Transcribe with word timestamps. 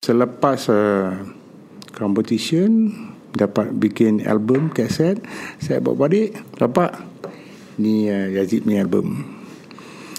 Selepas 0.00 0.64
uh, 0.72 1.12
competition 1.92 2.88
dapat 3.36 3.68
bikin 3.76 4.24
album 4.24 4.72
kaset, 4.72 5.20
saya 5.60 5.84
bawa 5.84 6.08
balik, 6.08 6.40
dapat 6.56 6.88
ni 7.76 8.08
uh, 8.08 8.32
Yazid 8.32 8.64
punya 8.64 8.80
album. 8.80 9.28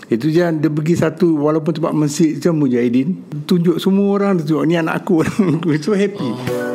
Itu 0.05 0.29
je 0.29 0.45
dia 0.45 0.69
pergi 0.69 1.01
satu 1.01 1.33
walaupun 1.33 1.73
tempat 1.73 1.97
masjid 1.97 2.37
macam 2.37 2.61
Mujahidin 2.61 3.25
tunjuk 3.49 3.81
semua 3.81 4.21
orang 4.21 4.37
tunjuk 4.45 4.69
ni 4.69 4.77
anak 4.77 5.01
aku. 5.01 5.25
so 5.81 5.97
happy. 5.97 6.29
Oh. 6.29 6.70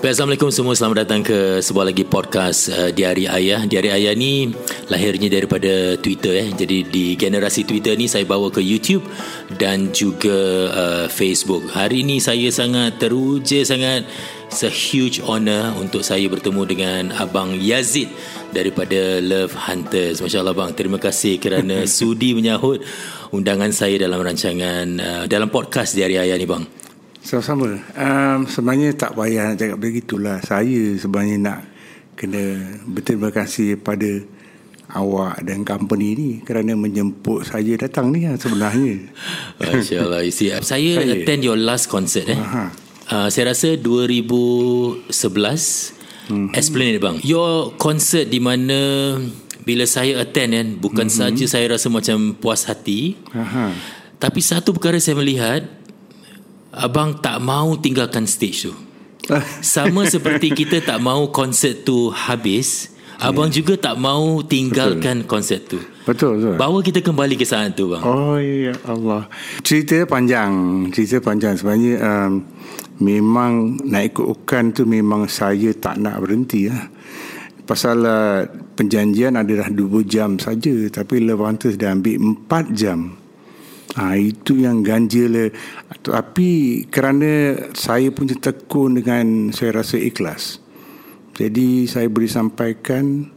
Baik, 0.00 0.16
Assalamualaikum 0.16 0.48
semua. 0.48 0.72
Selamat 0.72 1.04
datang 1.04 1.20
ke 1.20 1.60
sebuah 1.60 1.92
lagi 1.92 2.08
podcast 2.08 2.72
uh, 2.72 2.88
Diari 2.88 3.28
Ayah 3.28 3.68
Diari 3.68 3.92
Ayah 3.92 4.16
ni 4.16 4.48
lahirnya 4.88 5.28
daripada 5.28 5.92
Twitter 6.00 6.40
eh. 6.40 6.48
Jadi 6.56 6.88
di 6.88 7.12
generasi 7.20 7.68
Twitter 7.68 8.00
ni 8.00 8.08
saya 8.08 8.24
bawa 8.24 8.48
ke 8.48 8.64
YouTube 8.64 9.04
Dan 9.52 9.92
juga 9.92 10.72
uh, 10.72 11.06
Facebook. 11.12 11.68
Hari 11.76 12.00
ini 12.00 12.16
saya 12.16 12.48
sangat 12.48 12.96
teruja 12.96 13.60
sangat 13.60 14.08
It's 14.48 14.64
a 14.64 14.72
huge 14.72 15.20
honor 15.20 15.76
untuk 15.76 16.00
saya 16.00 16.24
bertemu 16.32 16.62
dengan 16.64 17.02
Abang 17.20 17.60
Yazid 17.60 18.08
Daripada 18.56 19.20
Love 19.20 19.52
Hunters. 19.52 20.24
Masya 20.24 20.40
Allah 20.40 20.56
bang 20.56 20.72
Terima 20.72 20.96
kasih 20.96 21.36
kerana 21.36 21.84
sudi 22.00 22.32
menyahut 22.32 22.80
Undangan 23.36 23.68
saya 23.68 24.00
dalam 24.00 24.24
rancangan 24.24 24.96
uh, 24.96 25.24
Dalam 25.28 25.52
podcast 25.52 25.92
Diari 25.92 26.16
Ayah 26.16 26.40
ni 26.40 26.48
bang 26.48 26.80
sama-sama. 27.20 27.76
Um, 27.94 28.48
sebenarnya 28.48 28.96
tak 28.96 29.12
payah 29.14 29.52
nak 29.52 29.56
cakap 29.60 29.78
begitulah. 29.78 30.38
Saya 30.40 30.96
sebenarnya 30.96 31.36
nak 31.38 31.60
kena 32.16 32.76
berterima 32.84 33.32
kasih 33.32 33.80
pada 33.80 34.24
awak 34.92 35.46
dan 35.46 35.62
company 35.62 36.18
ni 36.18 36.30
kerana 36.42 36.74
menjemput 36.74 37.46
saya 37.46 37.78
datang 37.78 38.10
ni 38.10 38.26
lah 38.26 38.36
sebenarnya. 38.36 38.94
Masya 39.60 39.96
Allah. 40.02 40.22
Saya, 40.28 40.60
saya 40.60 40.90
attend 41.06 41.40
your 41.46 41.58
last 41.58 41.86
concert 41.86 42.26
eh. 42.26 42.40
Uh, 43.10 43.26
saya 43.26 43.50
rasa 43.50 43.74
2011 43.74 45.10
hmm. 46.30 46.54
Esplanade 46.54 47.00
bang. 47.02 47.16
Your 47.26 47.74
concert 47.74 48.30
di 48.30 48.38
mana 48.38 48.78
bila 49.66 49.84
saya 49.86 50.22
attend 50.22 50.50
kan 50.54 50.68
bukan 50.78 51.06
hmm. 51.10 51.16
saja 51.18 51.44
saya 51.46 51.66
rasa 51.74 51.90
macam 51.90 52.34
puas 52.38 52.66
hati. 52.66 53.18
Aha. 53.34 53.74
Tapi 54.20 54.40
satu 54.44 54.76
perkara 54.76 55.00
saya 55.00 55.16
melihat 55.16 55.64
abang 56.80 57.20
tak 57.20 57.38
mau 57.44 57.76
tinggalkan 57.76 58.24
stage 58.24 58.66
tu. 58.68 58.72
Sama 59.60 60.08
seperti 60.14 60.50
kita 60.56 60.80
tak 60.80 60.98
mau 60.98 61.28
konsert 61.28 61.84
tu 61.84 62.10
habis, 62.10 62.90
yeah. 63.20 63.30
abang 63.30 63.52
juga 63.52 63.76
tak 63.76 64.00
mau 64.00 64.40
tinggalkan 64.40 65.22
betul. 65.22 65.28
konsert 65.28 65.62
tu. 65.68 65.78
Betul, 66.08 66.40
betul. 66.40 66.54
Bawa 66.56 66.78
kita 66.80 67.04
kembali 67.04 67.36
ke 67.36 67.46
saat 67.46 67.76
tu 67.76 67.92
bang. 67.92 68.02
Oh 68.02 68.40
ya 68.40 68.74
Allah. 68.88 69.28
Cerita 69.62 70.02
panjang, 70.08 70.50
cerita 70.90 71.22
panjang 71.22 71.54
sebenarnya 71.54 71.94
um, 72.00 72.32
memang 72.98 73.78
nak 73.86 74.10
ikut 74.10 74.26
ukan 74.26 74.64
tu 74.74 74.82
memang 74.88 75.30
saya 75.30 75.70
tak 75.76 76.00
nak 76.00 76.18
berhenti 76.18 76.66
lah. 76.66 76.88
Pasal 77.68 78.02
uh, 78.02 78.42
penjanjian 78.74 79.38
adalah 79.38 79.70
2 79.70 79.86
jam 80.02 80.34
saja 80.42 80.74
tapi 80.90 81.22
Levantus 81.22 81.78
dah 81.78 81.94
ambil 81.94 82.42
4 82.50 82.74
jam. 82.74 83.20
Ha, 83.90 84.14
itu 84.14 84.62
yang 84.62 84.86
ganjil 84.86 85.50
tapi 86.00 86.82
kerana 86.88 87.56
saya 87.76 88.08
punya 88.08 88.36
tekun 88.36 88.96
dengan 89.00 89.52
saya 89.52 89.80
rasa 89.84 90.00
ikhlas. 90.00 90.60
Jadi 91.36 91.88
saya 91.88 92.08
beri 92.08 92.28
sampaikan 92.28 93.28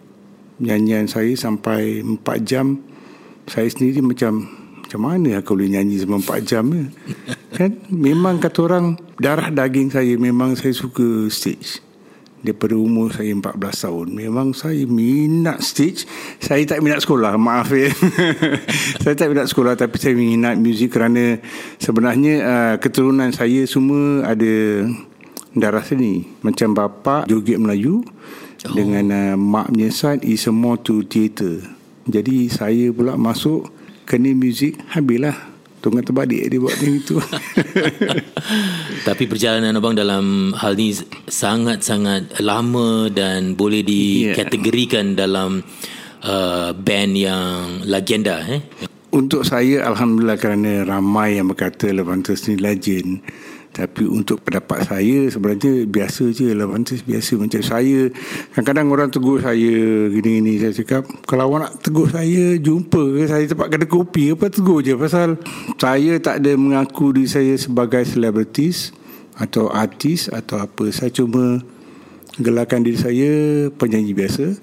nyanyian 0.59 1.08
saya 1.08 1.31
sampai 1.36 2.03
4 2.03 2.23
jam. 2.44 2.80
Saya 3.47 3.67
sendiri 3.67 4.00
macam 4.00 4.47
macam 4.83 5.00
mana 5.09 5.42
aku 5.42 5.58
boleh 5.58 5.73
nyanyi 5.73 6.00
selama 6.00 6.22
4 6.22 6.44
jam 6.45 6.66
kan? 7.55 7.72
Memang 7.89 8.39
kata 8.39 8.59
orang 8.64 8.86
darah 9.20 9.50
daging 9.50 9.89
saya 9.89 10.14
memang 10.16 10.53
saya 10.53 10.72
suka 10.72 11.27
stage 11.33 11.92
daripada 12.43 12.76
umur 12.76 13.15
saya 13.15 13.31
14 13.31 13.58
tahun. 13.58 14.08
Memang 14.11 14.52
saya 14.54 14.83
minat 14.86 15.64
stage. 15.64 16.05
Saya 16.43 16.61
tak 16.67 16.83
minat 16.83 17.02
sekolah 17.02 17.39
maaf 17.39 17.71
ya. 17.71 17.89
Saya 19.04 19.15
tak 19.15 19.31
minat 19.31 19.48
sekolah 19.48 19.80
tapi 19.80 19.95
saya 19.99 20.15
minat 20.15 20.59
muzik 20.59 20.92
kerana 20.95 21.39
sebenarnya 21.80 22.36
uh, 22.43 22.76
keturunan 22.80 23.32
saya 23.32 23.64
semua 23.64 24.27
ada 24.27 24.86
darah 25.55 25.83
seni. 25.83 26.27
Macam 26.43 26.76
bapa 26.76 27.23
joget 27.27 27.59
Melayu 27.59 28.03
oh. 28.03 28.76
dengan 28.76 29.05
uh, 29.11 29.36
maknya 29.39 29.92
side 29.92 30.27
is 30.27 30.48
more 30.52 30.80
to 30.80 31.03
theater 31.08 31.64
jadi 32.08 32.52
saya 32.52 32.92
pula 32.92 33.15
masuk 33.15 33.71
kena 34.03 34.36
muzik 34.36 34.76
habislah 34.92 35.36
Tunggu 35.83 35.99
terbalik 35.99 36.48
dia 36.48 36.64
buat 36.64 36.80
macam 36.80 36.95
itu. 36.95 37.20
Tapi 39.08 39.23
perjalanan 39.27 39.76
abang 39.76 39.92
dalam 39.92 40.55
hal 40.55 40.80
ni 40.80 40.95
sangat-sangat 41.27 42.39
lama 42.39 43.11
dan 43.11 43.60
boleh 43.60 43.83
dikategorikan 43.83 45.11
yeah. 45.11 45.27
dalam 45.27 45.60
uh, 46.23 46.71
band 46.71 47.14
yang 47.20 47.83
legenda. 47.83 48.48
Eh? 48.48 48.64
Untuk 49.11 49.44
saya, 49.44 49.83
Alhamdulillah 49.83 50.39
kerana 50.39 50.88
ramai 50.88 51.36
yang 51.36 51.52
berkata 51.52 51.92
Levantus 51.92 52.48
ni 52.48 52.55
legend. 52.55 53.20
Tapi 53.73 54.06
untuk 54.06 54.45
pendapat 54.45 54.86
saya 54.86 55.26
sebenarnya 55.34 55.89
biasa 55.89 56.30
je 56.30 56.54
lah. 56.54 56.70
Pantas 56.70 57.02
biasa 57.02 57.42
macam 57.42 57.61
saya. 57.66 58.14
Kadang-kadang 58.54 58.88
orang 58.94 59.10
tegur 59.10 59.42
saya 59.42 59.73
Gini-gini 60.14 60.61
saya 60.61 60.78
cakap 60.78 61.10
Kalau 61.26 61.50
awak 61.50 61.60
nak 61.66 61.73
tegur 61.82 62.06
saya 62.06 62.54
Jumpa 62.62 63.02
ke? 63.02 63.22
Saya 63.26 63.50
tempat 63.50 63.67
kedai 63.73 63.89
kopi 63.89 64.30
Apa 64.38 64.54
tegur 64.54 64.86
je. 64.86 64.94
Pasal 64.94 65.42
saya 65.82 66.22
tak 66.22 66.45
ada 66.45 66.54
mengaku 66.54 67.17
diri 67.17 67.26
saya 67.26 67.54
sebagai 67.58 68.06
selebritis 68.06 68.94
Atau 69.42 69.73
artis 69.73 70.30
Atau 70.30 70.62
apa. 70.62 70.86
Saya 70.94 71.10
cuma 71.10 71.66
gelarkan 72.42 72.82
diri 72.82 72.98
saya 72.98 73.32
penyanyi 73.70 74.17
biasa 74.17 74.58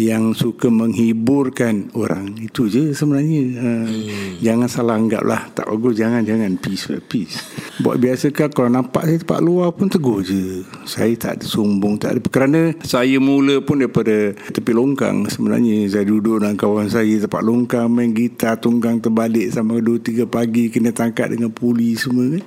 yang 0.00 0.32
suka 0.32 0.72
menghiburkan 0.72 1.92
orang. 1.92 2.32
Itu 2.40 2.70
je 2.70 2.96
sebenarnya. 2.96 3.42
Uh, 3.60 3.84
hmm. 3.84 4.30
jangan 4.40 4.68
salah 4.70 4.96
anggap 4.96 5.20
lah 5.26 5.52
tak 5.52 5.68
bagus 5.68 6.00
jangan 6.00 6.24
jangan. 6.24 6.56
Peace 6.56 6.88
peace. 7.04 7.36
Buat 7.84 8.00
biasa 8.00 8.32
kan 8.32 8.48
kalau 8.48 8.72
nampak 8.72 9.04
saya 9.04 9.20
tempat 9.20 9.40
luar 9.44 9.68
pun 9.76 9.92
tegur 9.92 10.24
je. 10.24 10.64
Saya 10.88 11.12
tak 11.20 11.42
ada 11.42 11.44
sombong 11.44 12.00
tak 12.00 12.16
ada. 12.16 12.20
Kerana 12.24 12.60
saya 12.80 13.20
mula 13.20 13.60
pun 13.60 13.84
daripada 13.84 14.32
tepi 14.32 14.72
longkang 14.72 15.28
sebenarnya. 15.28 15.92
Saya 15.92 16.08
duduk 16.08 16.40
dengan 16.40 16.56
kawan 16.56 16.88
saya 16.88 17.20
tempat 17.20 17.42
longkang 17.44 17.92
main 17.92 18.16
gitar 18.16 18.56
tunggang 18.56 19.02
terbalik 19.02 19.52
sampai 19.52 19.84
2-3 19.84 20.24
pagi 20.24 20.72
kena 20.72 20.96
tangkap 20.96 21.28
dengan 21.28 21.52
polis 21.52 22.08
semua 22.08 22.38
kan 22.38 22.44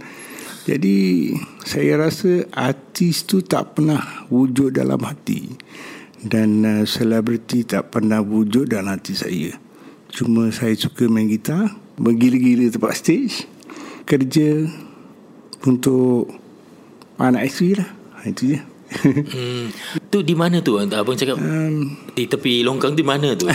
jadi 0.63 0.95
saya 1.67 1.99
rasa 1.99 2.47
artis 2.55 3.27
tu 3.27 3.43
tak 3.43 3.75
pernah 3.75 4.27
wujud 4.31 4.71
dalam 4.71 4.99
hati 5.03 5.51
dan 6.23 6.63
uh, 6.63 6.83
selebriti 6.87 7.67
tak 7.67 7.91
pernah 7.91 8.23
wujud 8.23 8.71
dalam 8.71 8.95
hati 8.95 9.11
saya. 9.11 9.51
Cuma 10.07 10.47
saya 10.55 10.71
suka 10.79 11.11
main 11.11 11.27
gitar, 11.27 11.75
bergila-gila 11.99 12.71
tempat 12.71 12.95
stage, 12.95 13.43
kerja 14.07 14.63
untuk 15.67 16.31
anak 17.19 17.51
isteri 17.51 17.83
lah. 17.83 17.89
Ha, 18.23 18.31
itu 18.31 18.55
je 18.55 18.59
hmm. 19.03 19.67
Tu 20.13 20.21
di 20.21 20.37
mana 20.37 20.61
tu? 20.61 20.77
Abang 20.77 21.17
cakap 21.17 21.41
um, 21.41 21.89
Di 22.13 22.29
tepi 22.29 22.61
longkang 22.61 22.93
di 22.93 23.01
mana 23.01 23.33
tu? 23.33 23.49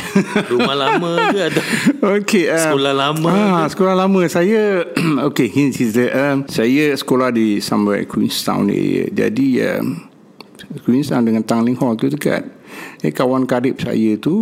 Rumah 0.50 0.74
lama 0.74 1.30
ke 1.30 1.54
atau 1.54 1.62
okay, 2.18 2.50
um, 2.50 2.58
Sekolah 2.58 2.94
lama 2.98 3.30
ah, 3.30 3.62
Sekolah 3.70 3.94
lama. 3.94 4.26
Saya 4.26 4.82
Okay 5.30 5.46
ini 5.54 5.70
cerita 5.70 6.10
um, 6.10 6.42
Saya 6.50 6.98
sekolah 6.98 7.30
di 7.30 7.62
Somewhere 7.62 8.02
Queenstown 8.10 8.74
area. 8.74 9.06
Jadi 9.06 9.62
um, 9.70 10.02
Queenstown 10.82 11.30
dengan 11.30 11.46
Tangling 11.46 11.78
Hall 11.78 11.94
tu 11.94 12.10
dekat. 12.10 12.42
Eh, 13.06 13.14
Kawan 13.14 13.46
karib 13.46 13.78
saya 13.78 14.18
tu 14.18 14.34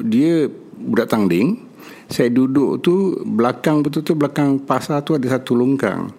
Dia 0.00 0.48
Budak 0.72 1.12
Tangling. 1.12 1.68
Saya 2.08 2.32
duduk 2.32 2.80
tu 2.80 3.12
Belakang 3.28 3.84
betul-betul 3.84 4.16
Belakang 4.16 4.56
pasar 4.64 5.04
tu 5.04 5.20
ada 5.20 5.28
satu 5.28 5.52
longkang. 5.52 6.16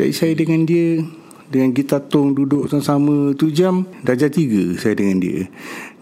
Jadi 0.00 0.12
saya 0.16 0.32
dengan 0.32 0.64
dia 0.64 1.04
dengan 1.46 1.70
kita 1.70 2.02
tong 2.02 2.34
duduk 2.34 2.66
sama-sama 2.66 3.30
tu 3.38 3.50
jam 3.54 3.86
darjah 4.02 4.30
tiga 4.30 4.74
saya 4.78 4.98
dengan 4.98 5.22
dia. 5.22 5.46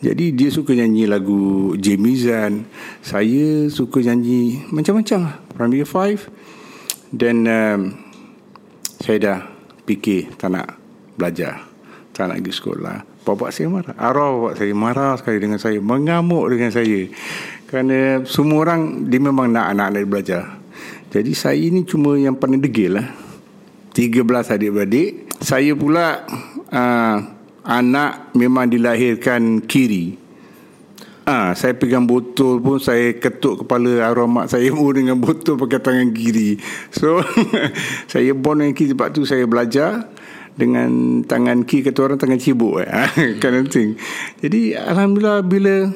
Jadi 0.00 0.32
dia 0.36 0.48
suka 0.52 0.76
nyanyi 0.76 1.08
lagu 1.08 1.72
Jamie 1.80 2.16
Zan 2.16 2.68
saya 3.04 3.68
suka 3.68 4.00
nyanyi 4.04 4.64
macam-macam 4.72 5.18
lah. 5.28 5.34
Primary 5.56 5.84
five. 5.84 6.20
Dan 7.14 7.46
um, 7.46 7.80
saya 9.00 9.16
dah 9.20 9.38
fikir 9.84 10.34
tak 10.40 10.52
nak 10.52 10.76
belajar. 11.16 11.62
Tak 12.14 12.30
nak 12.30 12.42
pergi 12.42 12.52
sekolah. 12.52 12.96
Bapak 13.24 13.50
saya 13.52 13.72
marah. 13.72 13.96
Arwah 13.96 14.30
bapak 14.36 14.54
saya 14.60 14.72
marah 14.76 15.12
sekali 15.16 15.38
dengan 15.40 15.60
saya. 15.60 15.78
Mengamuk 15.80 16.52
dengan 16.52 16.68
saya. 16.68 17.08
Kerana 17.68 18.22
semua 18.28 18.68
orang 18.68 19.08
dia 19.08 19.20
memang 19.20 19.48
nak 19.48 19.72
anak-anak 19.72 20.04
belajar. 20.04 20.42
Jadi 21.14 21.32
saya 21.32 21.56
ini 21.56 21.86
cuma 21.86 22.18
yang 22.18 22.36
paling 22.36 22.60
degil 22.60 22.98
lah. 23.00 23.08
13 23.94 24.26
adik-beradik 24.26 25.23
saya 25.40 25.72
pula 25.74 26.22
uh, 26.70 27.16
anak 27.64 28.36
memang 28.36 28.68
dilahirkan 28.68 29.64
kiri. 29.64 30.20
Ah, 31.24 31.56
saya 31.56 31.72
pegang 31.72 32.04
botol 32.04 32.60
pun 32.60 32.76
saya 32.76 33.16
ketuk 33.16 33.64
kepala 33.64 34.04
arwah 34.04 34.28
mak 34.28 34.52
saya 34.52 34.68
pun 34.68 34.92
dengan 35.00 35.16
botol 35.16 35.56
pakai 35.56 35.80
tangan 35.80 36.12
kiri. 36.12 36.60
So 36.92 37.24
saya 38.12 38.36
bond 38.36 38.60
dengan 38.60 38.74
kiri 38.76 38.92
sebab 38.92 39.08
tu 39.16 39.24
saya 39.24 39.48
belajar 39.48 40.04
dengan 40.54 41.24
tangan 41.24 41.64
kiri 41.64 41.88
kata 41.88 41.98
orang 42.04 42.20
tangan 42.20 42.36
cibuk 42.36 42.84
eh. 42.84 42.92
kind 43.42 43.56
of 43.56 43.72
thing. 43.72 43.96
Jadi 44.44 44.76
alhamdulillah 44.76 45.40
bila 45.40 45.88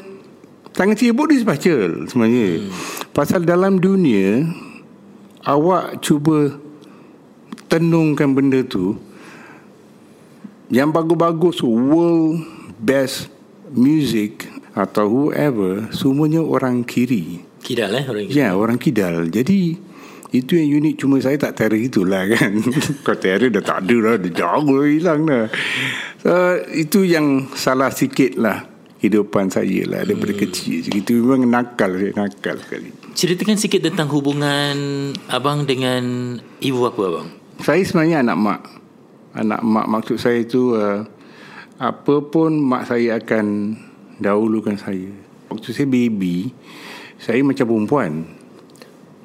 tangan 0.72 0.96
cibuk 0.96 1.28
dia 1.28 1.44
special 1.44 2.08
sebenarnya. 2.08 2.64
Hmm. 2.64 2.72
Pasal 3.12 3.44
dalam 3.44 3.76
dunia 3.76 4.48
awak 5.44 6.00
cuba 6.00 6.56
tenungkan 7.68 8.32
benda 8.32 8.64
tu 8.64 8.96
yang 10.68 10.92
bagus-bagus 10.92 11.64
world 11.64 12.44
best 12.76 13.32
music 13.72 14.48
atau 14.76 15.08
whoever 15.08 15.88
semuanya 15.90 16.44
orang 16.44 16.84
kiri. 16.84 17.42
Kidal 17.64 17.92
eh 17.96 18.04
orang 18.06 18.24
kiri. 18.28 18.36
Ya, 18.38 18.48
orang 18.54 18.78
kidal. 18.78 19.26
Jadi 19.32 19.76
itu 20.28 20.60
yang 20.60 20.84
unik 20.84 20.94
cuma 21.00 21.16
saya 21.24 21.40
tak 21.40 21.56
terror 21.56 21.80
itulah 21.80 22.28
kan. 22.28 22.60
Kau 23.04 23.16
terror 23.16 23.48
dah 23.48 23.64
tak 23.64 23.88
ada 23.88 23.96
lah, 23.96 24.14
dah 24.20 24.32
jauh 24.32 24.84
hilang 24.84 25.24
dah. 25.24 25.46
So, 26.20 26.32
itu 26.76 27.08
yang 27.08 27.48
salah 27.56 27.88
sikit 27.88 28.36
lah 28.36 28.68
kehidupan 28.98 29.48
saya 29.48 29.86
lah 29.86 30.04
daripada 30.04 30.34
hmm. 30.36 30.42
kecil. 30.44 30.84
Itu 30.92 31.22
memang 31.24 31.48
nakal 31.48 31.96
saya, 31.96 32.12
nakal 32.12 32.56
sekali. 32.60 32.90
Ceritakan 33.16 33.56
sikit 33.56 33.80
tentang 33.88 34.12
hubungan 34.12 34.76
abang 35.32 35.64
dengan 35.64 36.36
ibu 36.60 36.84
apa 36.84 37.00
abang? 37.08 37.28
Saya 37.64 37.82
sebenarnya 37.82 38.22
anak 38.22 38.36
mak. 38.38 38.60
Anak 39.36 39.60
mak 39.60 39.86
maksud 39.88 40.16
saya 40.16 40.40
itu 40.40 40.72
uh, 40.72 41.04
apa 41.78 42.14
pun 42.24 42.56
mak 42.56 42.88
saya 42.88 43.20
akan 43.20 43.76
dahulukan 44.18 44.74
saya. 44.80 45.12
Waktu 45.48 45.68
saya 45.72 45.86
baby, 45.88 46.52
saya 47.20 47.40
macam 47.44 47.64
perempuan. 47.68 48.12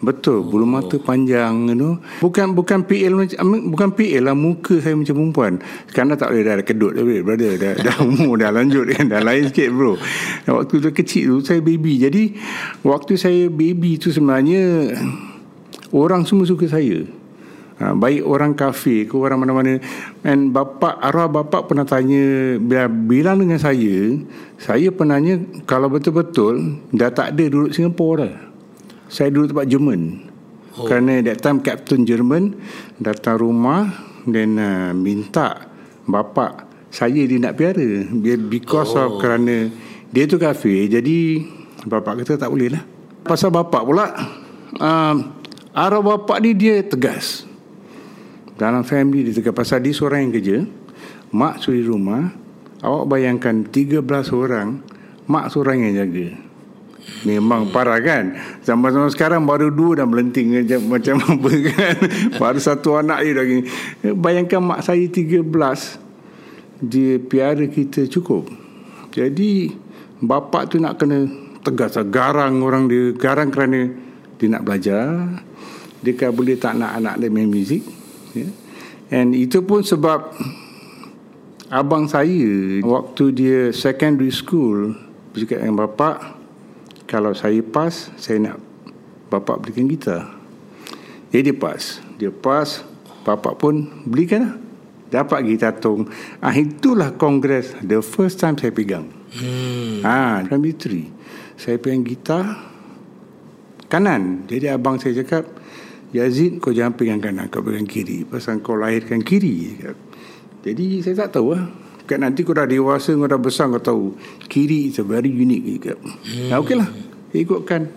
Betul, 0.04 0.44
bulu 0.44 0.68
mata 0.68 1.00
panjang 1.00 1.72
you 1.72 1.80
know. 1.80 1.96
Bukan 2.20 2.52
bukan 2.52 2.84
PL 2.84 3.24
bukan 3.72 3.96
PL 3.96 4.28
lah 4.28 4.36
muka 4.36 4.76
saya 4.84 5.00
macam 5.00 5.16
perempuan. 5.16 5.54
Sekarang 5.88 6.20
tak 6.20 6.36
boleh 6.36 6.44
dah 6.44 6.60
kedut 6.60 6.92
dah 6.92 7.04
brother. 7.24 7.56
Dah, 7.56 7.74
dah 7.80 7.96
umur 8.08 8.36
dah 8.36 8.52
lanjut 8.52 8.84
kan. 8.92 9.08
Dah 9.08 9.24
lain 9.24 9.48
sikit 9.48 9.72
bro. 9.72 9.96
Waktu 10.44 10.76
tu 10.84 10.90
kecil 10.92 11.40
tu 11.40 11.48
saya 11.48 11.64
baby. 11.64 12.04
Jadi 12.04 12.36
waktu 12.84 13.16
saya 13.16 13.48
baby 13.48 13.96
tu 13.96 14.12
sebenarnya 14.12 14.92
orang 15.96 16.28
semua 16.28 16.44
suka 16.44 16.68
saya 16.68 17.08
ha, 17.84 17.92
baik 17.92 18.24
orang 18.24 18.56
kafir 18.56 19.12
ke 19.12 19.20
orang 19.20 19.44
mana-mana. 19.44 19.84
Dan 20.24 20.56
bapa 20.56 20.96
arwah 21.04 21.28
bapa 21.28 21.68
pernah 21.68 21.84
tanya 21.84 22.56
bila 22.64 22.88
bilang 22.88 23.44
dengan 23.44 23.60
saya 23.60 24.16
saya 24.56 24.88
pernahnya 24.96 25.44
kalau 25.68 25.92
betul-betul 25.92 26.80
dah 26.96 27.12
tak 27.12 27.36
ada 27.36 27.44
duduk 27.52 27.76
Singapura 27.76 28.32
dah. 28.32 28.36
Saya 29.12 29.30
duduk 29.36 29.52
tempat 29.52 29.68
Jerman. 29.68 30.32
Oh. 30.74 30.90
kerana 30.90 31.22
that 31.22 31.38
time 31.38 31.62
Captain 31.62 32.02
Jerman 32.02 32.58
datang 32.98 33.38
rumah 33.38 33.94
dan 34.26 34.58
uh, 34.58 34.90
minta 34.98 35.70
bapa 36.10 36.66
saya 36.90 37.22
dia 37.30 37.38
nak 37.38 37.54
piara. 37.54 38.10
Because 38.50 38.98
oh. 38.98 39.06
of 39.06 39.12
kerana 39.22 39.70
dia 40.10 40.26
tu 40.26 40.42
kafir 40.42 40.90
jadi 40.90 41.46
bapa 41.86 42.18
kata 42.18 42.42
tak 42.42 42.50
boleh 42.50 42.74
lah. 42.74 42.84
Pasal 43.22 43.54
bapa 43.54 43.86
pula 43.86 44.18
uh, 44.82 45.16
arwah 45.74 46.18
bapa 46.18 46.42
ni 46.42 46.58
dia 46.58 46.82
tegas 46.82 47.46
dalam 48.54 48.86
family 48.86 49.26
dia 49.26 49.34
tegak 49.42 49.58
pasal 49.58 49.82
dia 49.82 49.94
seorang 49.96 50.30
yang 50.30 50.34
kerja 50.34 50.58
mak 51.34 51.66
suri 51.66 51.82
rumah 51.82 52.30
awak 52.86 53.10
bayangkan 53.10 53.66
13 53.66 54.06
orang 54.38 54.84
mak 55.26 55.50
seorang 55.50 55.82
yang 55.88 56.06
jaga. 56.06 56.30
Memang 57.28 57.68
parah 57.76 58.00
kan? 58.00 58.32
Zaman-zaman 58.64 59.12
sekarang 59.12 59.44
baru 59.44 59.68
dua 59.68 60.00
dah 60.00 60.08
melenting 60.08 60.56
macam 60.88 61.20
apa 61.36 61.52
kan? 61.74 61.96
Baru 62.40 62.60
satu 62.62 62.96
anak 62.96 63.26
dia 63.26 63.34
dah 63.36 63.46
gini 63.48 63.64
bayangkan 64.16 64.62
mak 64.62 64.86
saya 64.86 65.04
13 65.04 65.42
dia 66.84 67.18
piara 67.20 67.66
kita 67.66 68.06
cukup. 68.08 68.48
Jadi 69.10 69.74
bapa 70.22 70.70
tu 70.70 70.78
nak 70.80 71.02
kena 71.02 71.28
tegas 71.64 71.98
garang 72.12 72.62
orang 72.62 72.88
dia 72.88 73.16
garang 73.18 73.50
kerana 73.50 73.90
dia 74.38 74.48
nak 74.48 74.64
belajar. 74.64 75.42
Dia 76.04 76.14
kan 76.20 76.36
boleh 76.36 76.60
tak 76.60 76.76
nak 76.76 77.00
anak 77.00 77.16
dia 77.20 77.32
main 77.32 77.48
muzik 77.48 78.03
yeah. 78.36 78.52
And 79.14 79.38
itu 79.38 79.62
pun 79.62 79.86
sebab 79.86 80.34
abang 81.70 82.10
saya 82.10 82.82
waktu 82.82 83.24
dia 83.34 83.60
secondary 83.70 84.34
school 84.34 84.98
bercakap 85.34 85.66
dengan 85.66 85.86
bapak 85.86 86.38
kalau 87.06 87.34
saya 87.38 87.62
pas 87.62 88.10
saya 88.18 88.42
nak 88.42 88.58
bapak 89.30 89.62
belikan 89.62 89.86
gitar. 89.90 90.34
Jadi 91.34 91.50
dia 91.50 91.56
pas. 91.58 91.82
Dia 92.22 92.30
pas 92.30 92.86
bapak 93.26 93.58
pun 93.58 93.90
belikan 94.06 94.42
lah. 94.46 94.56
Dapat 95.14 95.46
gitar 95.46 95.78
tong. 95.78 96.10
Ah 96.42 96.54
itulah 96.58 97.14
kongres 97.14 97.78
the 97.86 98.02
first 98.02 98.42
time 98.42 98.58
saya 98.58 98.74
pegang. 98.74 99.10
Hmm. 99.34 100.02
Ah, 100.02 100.42
primary 100.46 100.74
three. 100.74 101.10
Saya 101.58 101.78
pegang 101.78 102.02
gitar 102.02 102.58
kanan. 103.94 104.50
Jadi 104.50 104.74
abang 104.74 104.98
saya 104.98 105.22
cakap, 105.22 105.46
Yazid 106.14 106.62
kau 106.62 106.70
jangan 106.70 106.94
pegang 106.94 107.18
kanan 107.18 107.50
Kau 107.50 107.66
pegang 107.66 107.90
kiri 107.90 108.22
Pasal 108.22 108.62
kau 108.62 108.78
lahirkan 108.78 109.26
kiri 109.26 109.82
Jadi 110.62 111.02
saya 111.02 111.26
tak 111.26 111.42
tahu 111.42 111.58
lah 111.58 111.66
Kan 112.06 112.22
nanti 112.22 112.46
kau 112.46 112.54
dah 112.54 112.70
dewasa 112.70 113.18
Kau 113.18 113.26
dah 113.26 113.42
besar 113.42 113.66
kau 113.74 113.82
tahu 113.82 114.06
Kiri 114.46 114.94
is 114.94 115.02
a 115.02 115.04
very 115.04 115.34
unique 115.34 115.66
juga. 115.66 115.98
Hmm. 115.98 116.54
Nah, 116.54 116.58
Okey 116.62 116.78
lah 116.78 116.90
Ikutkan 117.34 117.90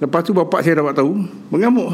Lepas 0.00 0.24
tu 0.24 0.32
bapak 0.32 0.64
saya 0.64 0.80
dapat 0.80 0.96
tahu 0.96 1.12
Mengamuk 1.52 1.92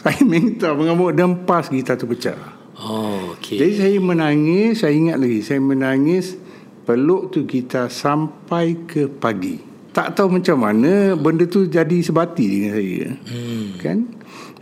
Saya 0.00 0.24
minta 0.32 0.72
mengamuk 0.72 1.12
Dan 1.12 1.44
pas 1.44 1.68
gitar 1.68 2.00
tu 2.00 2.08
pecah 2.08 2.40
oh, 2.80 3.36
okay. 3.36 3.60
Jadi 3.60 3.72
saya 3.76 3.96
menangis 4.00 4.80
Saya 4.80 4.96
ingat 4.96 5.20
lagi 5.20 5.44
Saya 5.44 5.60
menangis 5.60 6.40
Peluk 6.88 7.28
tu 7.28 7.44
gitar 7.44 7.92
Sampai 7.92 8.88
ke 8.88 9.04
pagi 9.04 9.68
tak 9.88 10.14
tahu 10.14 10.38
macam 10.38 10.62
mana 10.62 11.18
benda 11.18 11.42
tu 11.50 11.66
jadi 11.66 11.98
sebati 11.98 12.44
dengan 12.46 12.70
saya. 12.78 13.08
Hmm. 13.34 13.66
Kan? 13.82 13.98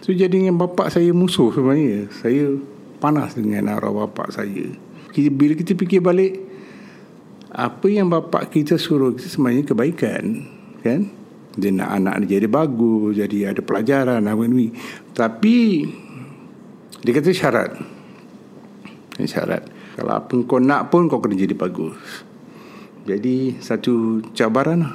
So 0.07 0.15
jadi 0.15 0.31
dengan 0.31 0.55
bapak 0.55 0.95
saya 0.95 1.11
musuh 1.11 1.51
sebenarnya. 1.51 2.07
Saya 2.23 2.55
panas 3.03 3.35
dengan 3.35 3.75
arwah 3.75 4.07
bapak 4.07 4.31
saya. 4.31 4.71
Bila 5.11 5.59
kita 5.59 5.75
fikir 5.75 5.99
balik, 5.99 6.47
apa 7.51 7.91
yang 7.91 8.07
bapak 8.07 8.55
kita 8.55 8.79
suruh 8.79 9.19
kita 9.19 9.27
sebenarnya 9.27 9.67
kebaikan. 9.67 10.47
Kan? 10.87 11.11
Dia 11.59 11.75
nak 11.75 11.91
anak 11.91 12.15
dia 12.23 12.39
jadi 12.39 12.47
bagus, 12.47 13.19
jadi 13.19 13.51
ada 13.51 13.59
pelajaran. 13.67 14.23
Apa 14.23 14.47
ni. 14.47 14.71
Tapi, 15.11 15.91
dia 17.03 17.11
kata 17.11 17.35
syarat. 17.35 17.75
Syarat. 19.27 19.67
Kalau 19.99 20.13
apa 20.23 20.35
kau 20.47 20.63
nak 20.63 20.87
pun 20.95 21.11
kau 21.11 21.19
kena 21.19 21.35
jadi 21.35 21.59
bagus. 21.59 21.99
Jadi 23.11 23.59
satu 23.59 24.23
cabaran 24.39 24.87
lah. 24.87 24.95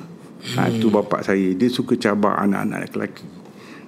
Ha, 0.55 0.71
itu 0.71 0.87
bapak 0.87 1.27
saya. 1.27 1.51
Dia 1.51 1.67
suka 1.67 1.99
cabar 1.99 2.39
anak-anak 2.47 2.95
lelaki 2.95 3.40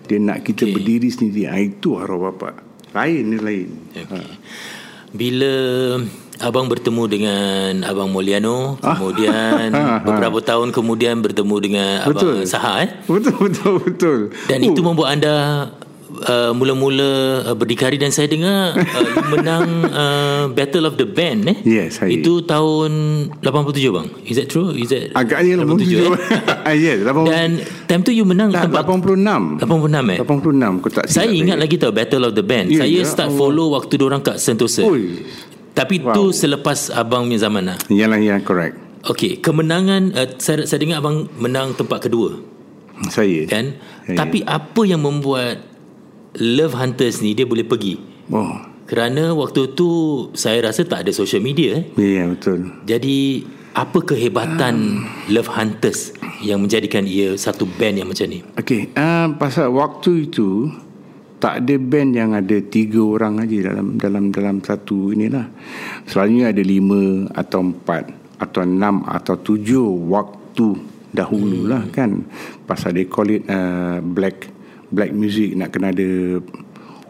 dia 0.07 0.19
nak 0.19 0.43
kita 0.43 0.67
okay. 0.67 0.73
berdiri 0.75 1.09
sendiri 1.09 1.47
ha, 1.47 1.57
itu 1.59 1.95
arwah 1.95 2.31
bapa 2.31 2.59
lain 2.93 3.23
ni 3.33 3.37
lain 3.39 3.69
okay. 3.93 4.19
ha. 4.19 4.19
bila 5.13 5.53
abang 6.41 6.67
bertemu 6.67 7.03
dengan 7.07 7.71
abang 7.85 8.09
Moliano 8.09 8.75
ah. 8.81 8.97
kemudian 8.97 9.69
beberapa 10.07 10.39
tahun 10.43 10.73
kemudian 10.73 11.21
bertemu 11.23 11.55
dengan 11.61 11.95
betul. 12.09 12.43
abang 12.43 12.49
Saha 12.49 12.71
eh 12.83 12.89
betul 13.05 13.37
betul 13.47 13.73
betul 13.79 14.19
dan 14.49 14.59
uh. 14.59 14.67
itu 14.71 14.79
membuat 14.83 15.09
anda 15.19 15.35
uh, 16.23 16.51
mula-mula 16.53 17.43
uh, 17.43 17.55
berdikari 17.57 17.97
dan 17.97 18.13
saya 18.13 18.29
dengar 18.29 18.77
uh, 18.77 19.07
menang 19.33 19.65
uh, 19.89 20.43
Battle 20.53 20.85
of 20.85 20.95
the 20.95 21.07
Band 21.07 21.49
eh. 21.49 21.57
Yes, 21.65 21.99
saya. 21.99 22.13
Itu 22.13 22.45
tahun 22.45 22.91
87 23.41 23.93
bang. 23.93 24.07
Is 24.25 24.35
that 24.39 24.47
true? 24.47 24.71
Is 24.77 24.93
that 24.93 25.13
Agaknya 25.17 25.59
87. 25.61 26.07
87 26.07 26.13
eh? 26.13 26.21
Ah, 26.69 26.75
yes, 26.75 27.03
87. 27.03 27.27
Dan 27.27 27.49
time 27.89 28.01
tu 28.05 28.11
you 28.15 28.23
menang 28.23 28.53
tak, 28.53 28.69
tempat 28.69 28.83
86. 28.87 29.61
86 29.61 30.13
eh. 30.13 30.17
86 30.21 30.79
aku 30.79 30.89
tak 30.89 31.05
Saya 31.11 31.29
ingat 31.33 31.57
lagi 31.59 31.75
tau 31.75 31.91
Battle 31.91 32.29
of 32.29 32.33
the 32.37 32.45
Band. 32.45 32.71
Yeah, 32.71 32.85
saya 32.85 32.99
yeah. 33.03 33.07
start 33.09 33.29
oh. 33.33 33.37
follow 33.37 33.75
waktu 33.75 33.93
dia 33.99 34.05
orang 34.07 34.21
kat 34.23 34.37
Sentosa. 34.39 34.85
Oi. 34.85 35.25
Tapi 35.73 36.05
wow. 36.05 36.13
tu 36.13 36.29
selepas 36.29 36.93
abang 36.93 37.25
punya 37.25 37.49
zaman 37.49 37.73
lah. 37.73 37.77
Yalah, 37.89 38.21
ya, 38.21 38.37
correct. 38.45 38.77
Okay, 39.03 39.41
kemenangan 39.41 40.13
uh, 40.15 40.29
saya, 40.37 40.69
saya 40.69 40.79
dengar 40.79 41.01
abang 41.01 41.27
menang 41.41 41.73
tempat 41.73 42.07
kedua. 42.07 42.37
Saya. 43.09 43.49
Kan? 43.49 43.75
Saya. 44.05 44.15
Tapi 44.21 44.45
apa 44.45 44.81
yang 44.85 45.01
membuat 45.01 45.72
Love 46.41 46.73
Hunters 46.73 47.21
ni 47.21 47.37
dia 47.37 47.45
boleh 47.45 47.65
pergi. 47.65 47.97
Oh. 48.33 48.57
Kerana 48.89 49.31
waktu 49.33 49.73
tu 49.77 49.89
saya 50.33 50.69
rasa 50.69 50.85
tak 50.85 51.05
ada 51.07 51.11
social 51.13 51.41
media 51.41 51.81
eh. 51.81 51.83
Ya 51.97 52.03
yeah, 52.03 52.25
betul. 52.29 52.59
Jadi 52.85 53.45
apa 53.73 53.99
kehebatan 54.05 54.75
uh. 55.01 55.29
Love 55.33 55.49
Hunters 55.49 56.13
yang 56.45 56.61
menjadikan 56.61 57.05
ia 57.05 57.33
satu 57.39 57.65
band 57.65 58.01
yang 58.01 58.07
macam 58.09 58.27
ni? 58.29 58.45
Okey, 58.59 58.93
uh, 58.93 59.33
pasal 59.37 59.73
waktu 59.73 60.29
itu 60.29 60.69
tak 61.41 61.63
ada 61.65 61.75
band 61.75 62.11
yang 62.15 62.31
ada 62.37 62.57
tiga 62.63 63.03
orang 63.03 63.43
aja 63.43 63.73
dalam 63.73 63.99
dalam 63.99 64.23
dalam 64.29 64.57
satu 64.63 65.11
inilah. 65.11 65.49
Selalunya 66.07 66.53
ada 66.53 66.63
lima 66.63 67.27
atau 67.35 67.71
empat 67.71 68.13
atau 68.39 68.61
enam 68.63 69.03
atau 69.07 69.35
tujuh 69.39 70.11
waktu 70.11 70.75
dahulu 71.13 71.69
lah 71.69 71.85
kan 71.93 72.25
pasal 72.65 72.97
they 72.97 73.05
call 73.05 73.29
it 73.29 73.45
uh, 73.45 74.01
black 74.01 74.49
black 74.93 75.09
music 75.09 75.57
nak 75.57 75.73
kena 75.73 75.89
ada 75.89 76.37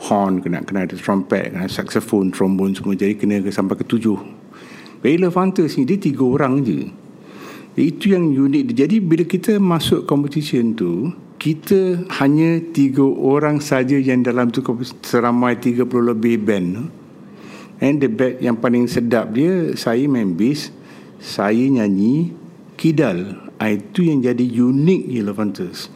horn 0.08 0.40
kena 0.40 0.64
kena 0.64 0.88
ada 0.88 0.96
trumpet 0.96 1.52
kena 1.52 1.68
saxophone 1.68 2.32
trombone 2.32 2.72
semua. 2.72 2.96
Jadi 2.96 3.20
kena 3.20 3.44
sampai 3.52 3.76
ke 3.76 3.84
tujuh. 3.84 4.18
Bella 5.04 5.28
Fantas 5.28 5.76
ni 5.76 5.84
dia 5.84 6.00
tiga 6.00 6.24
orang 6.24 6.64
je. 6.64 6.88
Itu 7.76 8.16
yang 8.16 8.32
unik 8.32 8.72
jadi 8.72 9.04
bila 9.04 9.28
kita 9.28 9.60
masuk 9.60 10.08
competition 10.08 10.72
tu 10.78 11.12
kita 11.42 12.08
hanya 12.24 12.64
tiga 12.72 13.04
orang 13.04 13.60
saja 13.60 14.00
yang 14.00 14.24
dalam 14.24 14.48
tu 14.48 14.64
seramai 15.04 15.60
30 15.60 15.84
lebih 15.84 16.40
band. 16.40 16.88
And 17.84 18.00
the 18.00 18.08
band 18.08 18.40
yang 18.40 18.56
paling 18.64 18.88
sedap 18.88 19.36
dia 19.36 19.76
saya 19.76 20.08
main 20.08 20.40
bass 20.40 20.72
saya 21.20 21.68
nyanyi 21.68 22.32
kidal. 22.80 23.44
Ah, 23.60 23.72
itu 23.72 24.08
yang 24.08 24.24
jadi 24.24 24.44
unik 24.44 25.02
Levantus 25.24 25.88